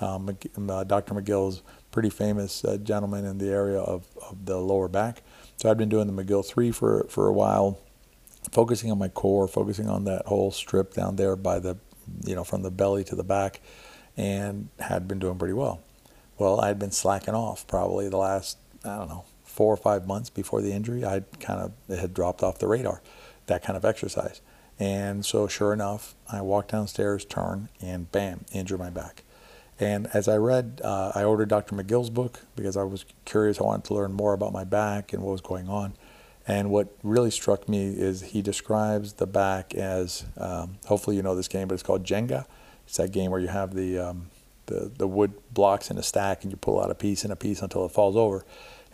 Um, 0.00 0.36
uh, 0.68 0.84
Dr. 0.84 1.14
McGill 1.14 1.50
is 1.50 1.62
pretty 1.92 2.10
famous 2.10 2.64
uh, 2.64 2.76
gentleman 2.78 3.24
in 3.24 3.38
the 3.38 3.50
area 3.50 3.78
of, 3.78 4.06
of 4.28 4.46
the 4.46 4.56
lower 4.56 4.88
back 4.88 5.22
so 5.62 5.70
I'd 5.70 5.78
been 5.78 5.88
doing 5.88 6.12
the 6.12 6.24
McGill 6.24 6.44
3 6.44 6.72
for, 6.72 7.06
for 7.08 7.28
a 7.28 7.32
while, 7.32 7.78
focusing 8.50 8.90
on 8.90 8.98
my 8.98 9.06
core, 9.06 9.46
focusing 9.46 9.88
on 9.88 10.02
that 10.06 10.26
whole 10.26 10.50
strip 10.50 10.92
down 10.92 11.14
there 11.14 11.36
by 11.36 11.60
the, 11.60 11.76
you 12.24 12.34
know, 12.34 12.42
from 12.42 12.62
the 12.62 12.70
belly 12.72 13.04
to 13.04 13.14
the 13.14 13.22
back, 13.22 13.60
and 14.16 14.68
had 14.80 15.06
been 15.06 15.20
doing 15.20 15.38
pretty 15.38 15.54
well. 15.54 15.80
Well, 16.42 16.60
I'd 16.60 16.76
been 16.76 16.90
slacking 16.90 17.34
off 17.34 17.68
probably 17.68 18.08
the 18.08 18.16
last, 18.16 18.58
I 18.84 18.96
don't 18.96 19.08
know, 19.08 19.24
four 19.44 19.72
or 19.72 19.76
five 19.76 20.08
months 20.08 20.28
before 20.28 20.60
the 20.60 20.72
injury. 20.72 21.04
I'd 21.04 21.38
kind 21.38 21.60
of, 21.60 21.70
it 21.88 22.00
had 22.00 22.12
dropped 22.14 22.42
off 22.42 22.58
the 22.58 22.66
radar, 22.66 23.00
that 23.46 23.62
kind 23.62 23.76
of 23.76 23.84
exercise. 23.84 24.40
And 24.76 25.24
so, 25.24 25.46
sure 25.46 25.72
enough, 25.72 26.16
I 26.28 26.40
walked 26.40 26.72
downstairs, 26.72 27.24
turn, 27.24 27.68
and 27.80 28.10
bam, 28.10 28.44
injure 28.50 28.76
my 28.76 28.90
back. 28.90 29.22
And 29.78 30.08
as 30.12 30.26
I 30.26 30.36
read, 30.36 30.80
uh, 30.82 31.12
I 31.14 31.22
ordered 31.22 31.48
Dr. 31.48 31.76
McGill's 31.76 32.10
book 32.10 32.40
because 32.56 32.76
I 32.76 32.82
was 32.82 33.04
curious. 33.24 33.60
I 33.60 33.62
wanted 33.62 33.84
to 33.84 33.94
learn 33.94 34.12
more 34.12 34.32
about 34.32 34.52
my 34.52 34.64
back 34.64 35.12
and 35.12 35.22
what 35.22 35.30
was 35.30 35.40
going 35.40 35.68
on. 35.68 35.92
And 36.48 36.70
what 36.70 36.88
really 37.04 37.30
struck 37.30 37.68
me 37.68 37.90
is 37.90 38.20
he 38.20 38.42
describes 38.42 39.12
the 39.12 39.28
back 39.28 39.76
as 39.76 40.24
um, 40.36 40.78
hopefully 40.86 41.14
you 41.14 41.22
know 41.22 41.36
this 41.36 41.46
game, 41.46 41.68
but 41.68 41.74
it's 41.74 41.84
called 41.84 42.02
Jenga. 42.02 42.46
It's 42.88 42.96
that 42.96 43.12
game 43.12 43.30
where 43.30 43.38
you 43.38 43.46
have 43.46 43.74
the, 43.74 43.96
um, 44.00 44.26
the, 44.66 44.90
the 44.96 45.06
wood 45.06 45.32
blocks 45.52 45.90
in 45.90 45.98
a 45.98 46.02
stack 46.02 46.42
and 46.42 46.52
you 46.52 46.56
pull 46.56 46.80
out 46.80 46.90
a 46.90 46.94
piece 46.94 47.24
and 47.24 47.32
a 47.32 47.36
piece 47.36 47.62
until 47.62 47.84
it 47.84 47.92
falls 47.92 48.16
over. 48.16 48.44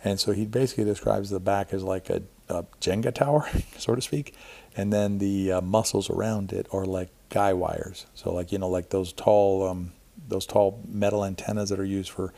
And 0.03 0.19
so 0.19 0.31
he 0.31 0.45
basically 0.45 0.85
describes 0.85 1.29
the 1.29 1.39
back 1.39 1.73
as 1.73 1.83
like 1.83 2.09
a, 2.09 2.23
a 2.47 2.63
Jenga 2.81 3.13
tower, 3.13 3.49
so 3.77 3.95
to 3.95 4.01
speak. 4.01 4.33
And 4.75 4.93
then 4.93 5.17
the 5.17 5.53
uh, 5.53 5.61
muscles 5.61 6.09
around 6.09 6.53
it 6.53 6.67
are 6.71 6.85
like 6.85 7.09
guy 7.29 7.53
wires. 7.53 8.05
So, 8.13 8.33
like, 8.33 8.51
you 8.51 8.57
know, 8.57 8.69
like 8.69 8.89
those 8.89 9.13
tall. 9.13 9.67
Um, 9.67 9.93
those 10.29 10.45
tall 10.45 10.81
metal 10.87 11.25
antennas 11.25 11.69
that 11.69 11.79
are 11.79 11.85
used 11.85 12.11
for 12.11 12.33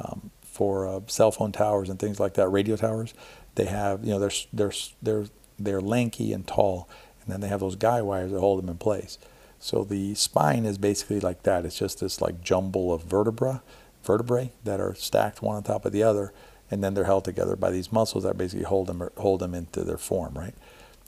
um, 0.00 0.30
for 0.42 0.86
uh, 0.86 1.00
cell 1.06 1.30
phone 1.30 1.52
towers 1.52 1.88
and 1.88 1.98
things 1.98 2.20
like 2.20 2.34
that, 2.34 2.48
radio 2.48 2.76
towers. 2.76 3.14
They 3.54 3.66
have 3.66 4.04
you 4.04 4.10
know 4.10 4.18
they're 4.18 4.30
they're 4.52 4.72
they're 5.02 5.26
they're 5.58 5.80
lanky 5.80 6.32
and 6.32 6.46
tall, 6.46 6.88
and 7.22 7.32
then 7.32 7.40
they 7.40 7.48
have 7.48 7.60
those 7.60 7.76
guy 7.76 8.02
wires 8.02 8.32
that 8.32 8.40
hold 8.40 8.62
them 8.62 8.68
in 8.68 8.76
place. 8.76 9.18
So 9.60 9.84
the 9.84 10.14
spine 10.14 10.64
is 10.64 10.78
basically 10.78 11.20
like 11.20 11.42
that. 11.42 11.64
It's 11.64 11.78
just 11.78 12.00
this 12.00 12.20
like 12.20 12.42
jumble 12.42 12.92
of 12.92 13.02
vertebra, 13.02 13.62
vertebrae 14.02 14.52
that 14.64 14.80
are 14.80 14.94
stacked 14.94 15.42
one 15.42 15.56
on 15.56 15.62
top 15.62 15.84
of 15.84 15.92
the 15.92 16.02
other, 16.02 16.32
and 16.70 16.82
then 16.82 16.94
they're 16.94 17.04
held 17.04 17.24
together 17.24 17.56
by 17.56 17.70
these 17.70 17.92
muscles 17.92 18.24
that 18.24 18.38
basically 18.38 18.64
hold 18.64 18.86
them 18.86 19.08
hold 19.16 19.40
them 19.40 19.54
into 19.54 19.82
their 19.82 19.98
form, 19.98 20.34
right? 20.34 20.54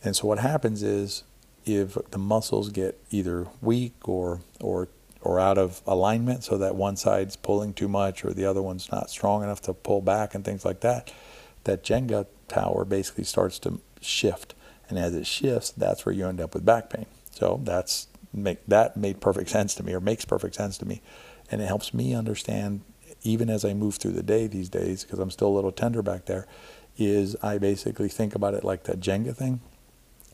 And 0.02 0.16
so 0.16 0.26
what 0.26 0.38
happens 0.38 0.82
is 0.82 1.22
if 1.64 1.96
the 2.10 2.18
muscles 2.18 2.70
get 2.70 2.98
either 3.10 3.46
weak 3.60 4.08
or 4.08 4.40
or 4.60 4.88
or 5.22 5.38
out 5.38 5.58
of 5.58 5.82
alignment 5.86 6.44
so 6.44 6.56
that 6.56 6.74
one 6.74 6.96
side's 6.96 7.36
pulling 7.36 7.74
too 7.74 7.88
much 7.88 8.24
or 8.24 8.32
the 8.32 8.44
other 8.44 8.62
one's 8.62 8.90
not 8.90 9.10
strong 9.10 9.42
enough 9.42 9.60
to 9.60 9.74
pull 9.74 10.00
back 10.00 10.34
and 10.34 10.44
things 10.44 10.64
like 10.64 10.80
that, 10.80 11.12
that 11.64 11.84
Jenga 11.84 12.26
tower 12.48 12.84
basically 12.84 13.24
starts 13.24 13.58
to 13.60 13.80
shift. 14.00 14.54
And 14.88 14.98
as 14.98 15.14
it 15.14 15.26
shifts, 15.26 15.70
that's 15.70 16.04
where 16.06 16.14
you 16.14 16.26
end 16.26 16.40
up 16.40 16.54
with 16.54 16.64
back 16.64 16.90
pain. 16.90 17.06
So 17.30 17.60
that's 17.62 18.08
make 18.32 18.64
that 18.66 18.96
made 18.96 19.20
perfect 19.20 19.50
sense 19.50 19.74
to 19.76 19.82
me 19.82 19.92
or 19.92 20.00
makes 20.00 20.24
perfect 20.24 20.54
sense 20.54 20.78
to 20.78 20.86
me. 20.86 21.02
And 21.50 21.60
it 21.60 21.66
helps 21.66 21.92
me 21.92 22.14
understand 22.14 22.82
even 23.22 23.50
as 23.50 23.64
I 23.64 23.74
move 23.74 23.96
through 23.96 24.12
the 24.12 24.22
day 24.22 24.46
these 24.46 24.68
days, 24.68 25.04
because 25.04 25.18
I'm 25.18 25.30
still 25.30 25.48
a 25.48 25.56
little 25.56 25.72
tender 25.72 26.00
back 26.00 26.24
there, 26.24 26.46
is 26.96 27.36
I 27.42 27.58
basically 27.58 28.08
think 28.08 28.34
about 28.34 28.54
it 28.54 28.64
like 28.64 28.84
that 28.84 29.00
Jenga 29.00 29.36
thing 29.36 29.60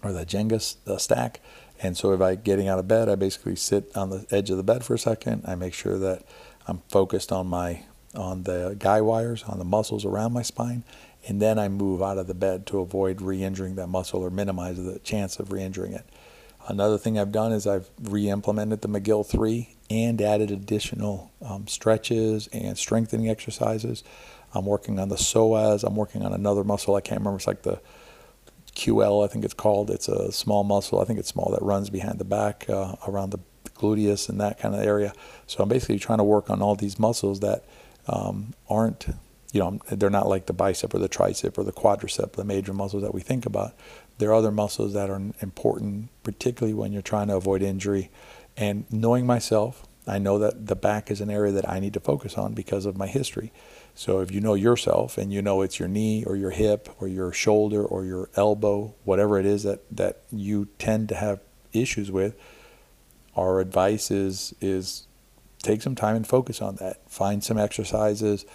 or 0.03 0.12
that 0.12 0.29
Jenga 0.29 0.61
stack 1.00 1.41
and 1.81 1.97
so 1.97 2.12
if 2.12 2.21
I 2.21 2.35
getting 2.37 2.69
out 2.69 2.79
of 2.79 2.88
bed, 2.88 3.09
I 3.09 3.15
basically 3.17 3.57
sit 3.57 3.95
on 3.97 4.11
the 4.11 4.26
edge 4.31 4.50
of 4.50 4.57
the 4.57 4.62
bed 4.62 4.85
for 4.85 4.95
a 4.95 4.99
second. 4.99 5.43
I 5.47 5.55
make 5.55 5.75
sure 5.75 5.99
that 5.99 6.23
I'm 6.67 6.79
focused 6.88 7.33
on 7.33 7.47
my 7.47 7.83
on 8.15 8.45
the 8.45 8.75
guy 8.79 9.03
wires, 9.03 9.43
on 9.43 9.59
the 9.59 9.65
muscles 9.65 10.07
around 10.07 10.33
my 10.33 10.41
spine, 10.41 10.85
and 11.29 11.43
then 11.43 11.59
I 11.59 11.69
move 11.69 12.00
out 12.00 12.17
of 12.17 12.26
the 12.29 12.35
bed 12.35 12.67
to 12.69 12.79
avoid 12.79 13.21
re-injuring 13.21 13.75
that 13.75 13.88
muscle 13.88 14.23
or 14.23 14.31
minimize 14.31 14.83
the 14.83 14.99
chance 15.00 15.38
of 15.38 15.53
re-injuring 15.53 15.93
it. 15.93 16.07
Another 16.68 16.99
thing 16.99 17.18
I've 17.18 17.32
done 17.32 17.52
is 17.52 17.66
I've 17.66 17.88
re-implemented 18.02 18.80
the 18.80 18.88
McGill 18.88 19.25
3 19.25 19.76
and 19.88 20.20
added 20.20 20.50
additional 20.50 21.30
um, 21.40 21.68
stretches 21.68 22.49
and 22.49 22.76
strengthening 22.76 23.28
exercises. 23.28 24.02
I'm 24.52 24.66
working 24.66 24.99
on 24.99 25.08
the 25.08 25.16
psoas. 25.16 25.85
I'm 25.85 25.94
working 25.94 26.25
on 26.25 26.32
another 26.32 26.64
muscle. 26.64 26.94
I 26.94 27.00
can't 27.00 27.20
remember. 27.20 27.37
It's 27.37 27.46
like 27.46 27.62
the 27.62 27.80
QL, 28.75 29.25
I 29.25 29.28
think 29.28 29.44
it's 29.44 29.54
called. 29.54 29.90
It's 29.90 30.08
a 30.08 30.32
small 30.32 30.64
muscle. 30.64 31.00
I 31.00 31.04
think 31.04 31.18
it's 31.18 31.28
small 31.28 31.50
that 31.52 31.62
runs 31.62 31.90
behind 31.90 32.18
the 32.18 32.25
back 32.25 32.68
uh, 32.68 32.96
around 33.06 33.30
the 33.30 33.40
gluteus, 33.76 34.28
and 34.28 34.40
that 34.40 34.58
kind 34.58 34.75
of 34.75 34.80
area. 34.80 35.12
So 35.46 35.62
I'm 35.62 35.68
basically 35.68 35.99
trying 35.99 36.18
to 36.18 36.25
work 36.25 36.50
on 36.50 36.62
all 36.62 36.75
these 36.75 36.99
muscles 36.99 37.40
that 37.40 37.64
um, 38.06 38.54
aren't, 38.68 39.06
you 39.52 39.61
know, 39.61 39.80
they're 39.90 40.11
not 40.11 40.28
like 40.28 40.46
the 40.46 40.52
bicep 40.52 40.94
or 40.94 40.99
the 40.99 41.08
tricep 41.08 41.58
or 41.58 41.64
the 41.64 41.73
quadricep, 41.73 42.32
the 42.32 42.44
major 42.44 42.73
muscles 42.73 43.02
that 43.02 43.14
we 43.14 43.20
think 43.20 43.46
about. 43.46 43.75
There 44.18 44.30
are 44.30 44.35
other 44.35 44.50
muscles 44.50 44.94
that 44.94 45.11
are 45.11 45.20
important, 45.40 46.08
particularly 46.23 46.75
when 46.75 46.92
you're 46.92 47.02
trying 47.02 47.28
to 47.28 47.37
avoid 47.37 47.62
injury. 47.62 48.11
And 48.56 48.85
knowing 48.90 49.26
myself, 49.26 49.87
I 50.06 50.18
know 50.18 50.38
that 50.38 50.66
the 50.66 50.76
back 50.76 51.11
is 51.11 51.20
an 51.20 51.30
area 51.30 51.52
that 51.52 51.68
I 51.68 51.80
need 51.80 51.92
to 51.94 52.00
focus 52.00 52.38
on 52.38 52.54
because 52.54 52.87
of 52.87 52.96
my 52.96 53.08
history. 53.08 53.52
So 53.94 54.20
if 54.20 54.30
you 54.30 54.40
know 54.40 54.54
yourself 54.54 55.18
and 55.18 55.32
you 55.32 55.42
know 55.42 55.62
it's 55.62 55.78
your 55.78 55.88
knee 55.88 56.25
or 56.25 56.37
your 56.37 56.50
hip 56.50 56.88
or 57.00 57.08
your 57.08 57.32
shoulder 57.32 57.85
or 57.85 58.04
your 58.04 58.30
elbow, 58.37 58.94
whatever 59.04 59.38
it 59.38 59.46
is 59.46 59.64
that, 59.64 59.80
that 59.94 60.23
you 60.30 60.68
tend 60.78 61.08
to 61.08 61.16
have 61.16 61.40
issues 61.73 62.11
with, 62.11 62.37
our 63.35 63.61
advice 63.61 64.11
is 64.11 64.54
is 64.61 65.06
take 65.62 65.82
some 65.82 65.94
time 65.94 66.16
and 66.16 66.26
focus 66.26 66.62
on 66.62 66.76
that. 66.76 67.11
Find 67.11 67.42
some 67.42 67.58
exercises 67.58 68.46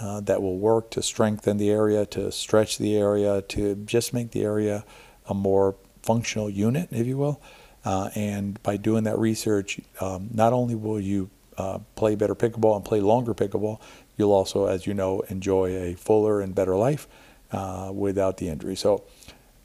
uh, 0.00 0.20
that 0.20 0.40
will 0.40 0.58
work 0.58 0.90
to 0.92 1.02
strengthen 1.02 1.56
the 1.56 1.70
area, 1.70 2.06
to 2.06 2.30
stretch 2.30 2.78
the 2.78 2.96
area, 2.96 3.42
to 3.42 3.74
just 3.74 4.14
make 4.14 4.30
the 4.30 4.42
area 4.42 4.84
a 5.30 5.34
more 5.34 5.76
functional 6.02 6.50
unit, 6.50 6.88
if 6.90 7.06
you 7.06 7.16
will. 7.16 7.40
Uh, 7.84 8.10
and 8.14 8.62
by 8.62 8.76
doing 8.76 9.04
that 9.04 9.18
research, 9.18 9.80
um, 10.00 10.28
not 10.32 10.52
only 10.52 10.74
will 10.74 11.00
you 11.00 11.30
uh, 11.56 11.78
play 11.94 12.14
better 12.14 12.34
pickleball 12.34 12.76
and 12.76 12.84
play 12.84 13.00
longer 13.00 13.34
pickleball, 13.34 13.80
you'll 14.16 14.32
also, 14.32 14.66
as 14.66 14.86
you 14.86 14.92
know, 14.92 15.20
enjoy 15.28 15.74
a 15.74 15.94
fuller 15.94 16.40
and 16.40 16.54
better 16.54 16.76
life 16.76 17.08
uh, 17.52 17.90
without 17.92 18.36
the 18.36 18.48
injury. 18.48 18.76
So 18.76 19.04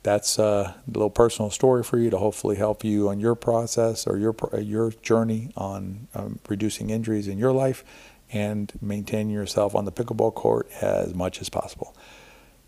that's 0.03 0.37
uh, 0.37 0.73
a 0.75 0.91
little 0.91 1.09
personal 1.09 1.49
story 1.49 1.83
for 1.83 1.97
you 1.97 2.09
to 2.09 2.17
hopefully 2.17 2.55
help 2.55 2.83
you 2.83 3.09
on 3.09 3.19
your 3.19 3.35
process 3.35 4.05
or 4.05 4.17
your 4.17 4.35
your 4.59 4.91
journey 5.01 5.51
on 5.57 6.07
um, 6.13 6.39
reducing 6.47 6.89
injuries 6.91 7.27
in 7.27 7.37
your 7.37 7.51
life 7.51 7.83
and 8.31 8.71
maintaining 8.81 9.33
yourself 9.33 9.75
on 9.75 9.85
the 9.85 9.91
pickleball 9.91 10.33
court 10.33 10.69
as 10.81 11.13
much 11.13 11.41
as 11.41 11.49
possible. 11.49 11.95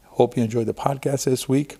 Hope 0.06 0.36
you 0.36 0.44
enjoyed 0.44 0.66
the 0.66 0.74
podcast 0.74 1.26
this 1.26 1.48
week. 1.48 1.78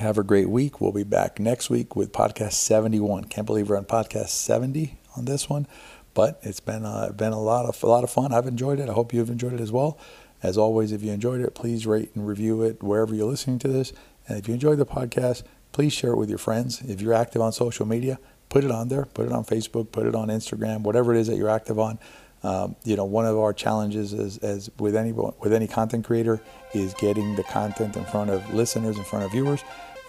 Have 0.00 0.16
a 0.16 0.22
great 0.22 0.48
week. 0.48 0.80
We'll 0.80 0.92
be 0.92 1.04
back 1.04 1.38
next 1.38 1.68
week 1.68 1.94
with 1.94 2.10
podcast 2.10 2.54
71. 2.54 3.24
Can't 3.24 3.46
believe 3.46 3.68
we're 3.68 3.76
on 3.76 3.84
podcast 3.84 4.30
70 4.30 4.98
on 5.14 5.26
this 5.26 5.46
one, 5.46 5.66
but 6.14 6.40
it's 6.42 6.58
been 6.58 6.86
uh, 6.86 7.10
been 7.10 7.34
a 7.34 7.38
lot 7.38 7.66
of 7.66 7.82
a 7.82 7.86
lot 7.86 8.02
of 8.02 8.08
fun. 8.08 8.32
I've 8.32 8.46
enjoyed 8.46 8.80
it. 8.80 8.88
I 8.88 8.94
hope 8.94 9.12
you've 9.12 9.28
enjoyed 9.28 9.52
it 9.52 9.60
as 9.60 9.70
well. 9.70 9.98
As 10.42 10.56
always, 10.56 10.92
if 10.92 11.02
you 11.02 11.12
enjoyed 11.12 11.42
it, 11.42 11.54
please 11.54 11.86
rate 11.86 12.12
and 12.14 12.26
review 12.26 12.62
it 12.62 12.82
wherever 12.82 13.14
you're 13.14 13.28
listening 13.28 13.58
to 13.58 13.68
this. 13.68 13.92
And 14.26 14.38
if 14.38 14.48
you 14.48 14.54
enjoyed 14.54 14.78
the 14.78 14.86
podcast, 14.86 15.42
please 15.72 15.92
share 15.92 16.12
it 16.12 16.16
with 16.16 16.30
your 16.30 16.38
friends. 16.38 16.80
If 16.80 17.02
you're 17.02 17.12
active 17.12 17.42
on 17.42 17.52
social 17.52 17.84
media, 17.84 18.18
put 18.48 18.64
it 18.64 18.70
on 18.70 18.88
there. 18.88 19.04
Put 19.04 19.26
it 19.26 19.32
on 19.32 19.44
Facebook. 19.44 19.92
Put 19.92 20.06
it 20.06 20.14
on 20.14 20.28
Instagram. 20.28 20.80
Whatever 20.80 21.14
it 21.14 21.20
is 21.20 21.26
that 21.26 21.36
you're 21.36 21.50
active 21.50 21.78
on. 21.78 21.98
Um, 22.42 22.76
you 22.84 22.96
know, 22.96 23.04
one 23.04 23.26
of 23.26 23.36
our 23.36 23.52
challenges 23.52 24.14
is, 24.14 24.38
as 24.38 24.70
with 24.78 24.96
any 24.96 25.12
with 25.12 25.52
any 25.52 25.66
content 25.66 26.06
creator 26.06 26.40
is 26.72 26.94
getting 26.94 27.36
the 27.36 27.42
content 27.42 27.98
in 27.98 28.04
front 28.06 28.30
of 28.30 28.54
listeners, 28.54 28.96
in 28.96 29.04
front 29.04 29.26
of 29.26 29.32
viewers. 29.32 29.62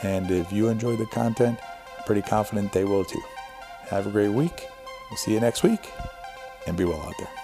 And 0.04 0.32
if 0.32 0.52
you 0.52 0.70
enjoy 0.70 0.96
the 0.96 1.06
content, 1.08 1.60
I'm 1.98 2.04
pretty 2.06 2.22
confident 2.22 2.74
they 2.74 2.86
will 2.86 3.06
too. 3.06 3.22
Have 3.90 4.08
a 4.08 4.12
great 4.12 4.30
week. 4.30 4.68
We'll 5.10 5.18
see 5.18 5.34
you 5.34 5.40
next 5.40 5.64
week, 5.64 5.92
and 6.68 6.78
be 6.78 6.86
well 6.86 7.02
out 7.02 7.14
there. 7.20 7.41